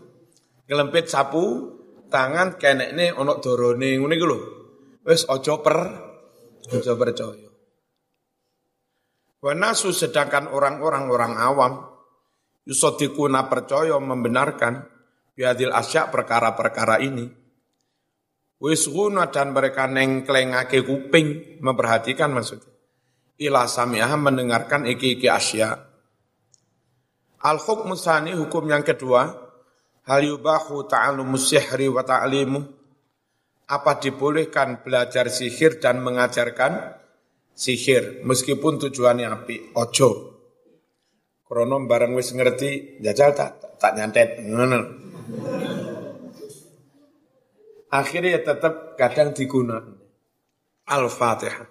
ngelempit 0.64 1.12
sapu, 1.12 1.75
tangan 2.10 2.58
kenekne 2.60 3.14
ana 3.14 3.38
dorone 3.38 3.98
ngene 3.98 4.14
iku 4.16 4.26
lho. 4.26 4.38
Wis 5.06 5.26
aja 5.30 5.54
per 5.62 5.78
aja 6.70 6.92
percaya. 6.98 7.50
Wanasu 9.42 9.94
sedangkan 9.94 10.50
orang-orang 10.50 11.04
orang 11.06 11.34
awam 11.38 11.72
yusodikuna 12.66 13.46
percaya 13.46 13.94
membenarkan 14.02 14.82
biadil 15.38 15.70
asyak 15.70 16.10
perkara-perkara 16.10 16.98
ini 17.04 17.46
Wis 18.56 18.88
dan 19.36 19.52
mereka 19.52 19.84
nengklengake 19.84 20.80
kuping, 20.80 21.60
memperhatikan 21.60 22.32
maksudnya. 22.32 22.72
Ila 23.36 23.68
sami'ah 23.68 24.16
mendengarkan 24.16 24.88
iki-iki 24.88 25.28
asya. 25.28 25.76
Al 27.44 27.60
hukmu 27.60 27.92
sani 27.92 28.32
hukum 28.32 28.64
yang 28.64 28.80
kedua, 28.80 29.45
hal 30.06 30.22
yubahu 30.22 30.86
ta'alumus 30.86 31.50
sihri 31.50 31.90
wa 31.90 32.06
ta'limu. 32.06 32.60
Apa 33.66 33.98
dibolehkan 33.98 34.86
belajar 34.86 35.26
sihir 35.26 35.82
dan 35.82 35.98
mengajarkan 35.98 37.02
sihir 37.50 38.22
meskipun 38.22 38.78
tujuannya 38.78 39.26
api? 39.26 39.74
Ojo. 39.74 40.38
Kronom 41.42 41.90
bareng 41.90 42.14
wis 42.14 42.30
ngerti 42.30 43.02
jajal 43.02 43.34
tak 43.34 43.78
tak 43.82 43.92
nyantet. 43.98 44.38
Akhirnya 47.90 48.38
tetap 48.38 48.94
kadang 48.94 49.34
digunakan. 49.34 49.98
Al-Fatihah. 50.86 51.66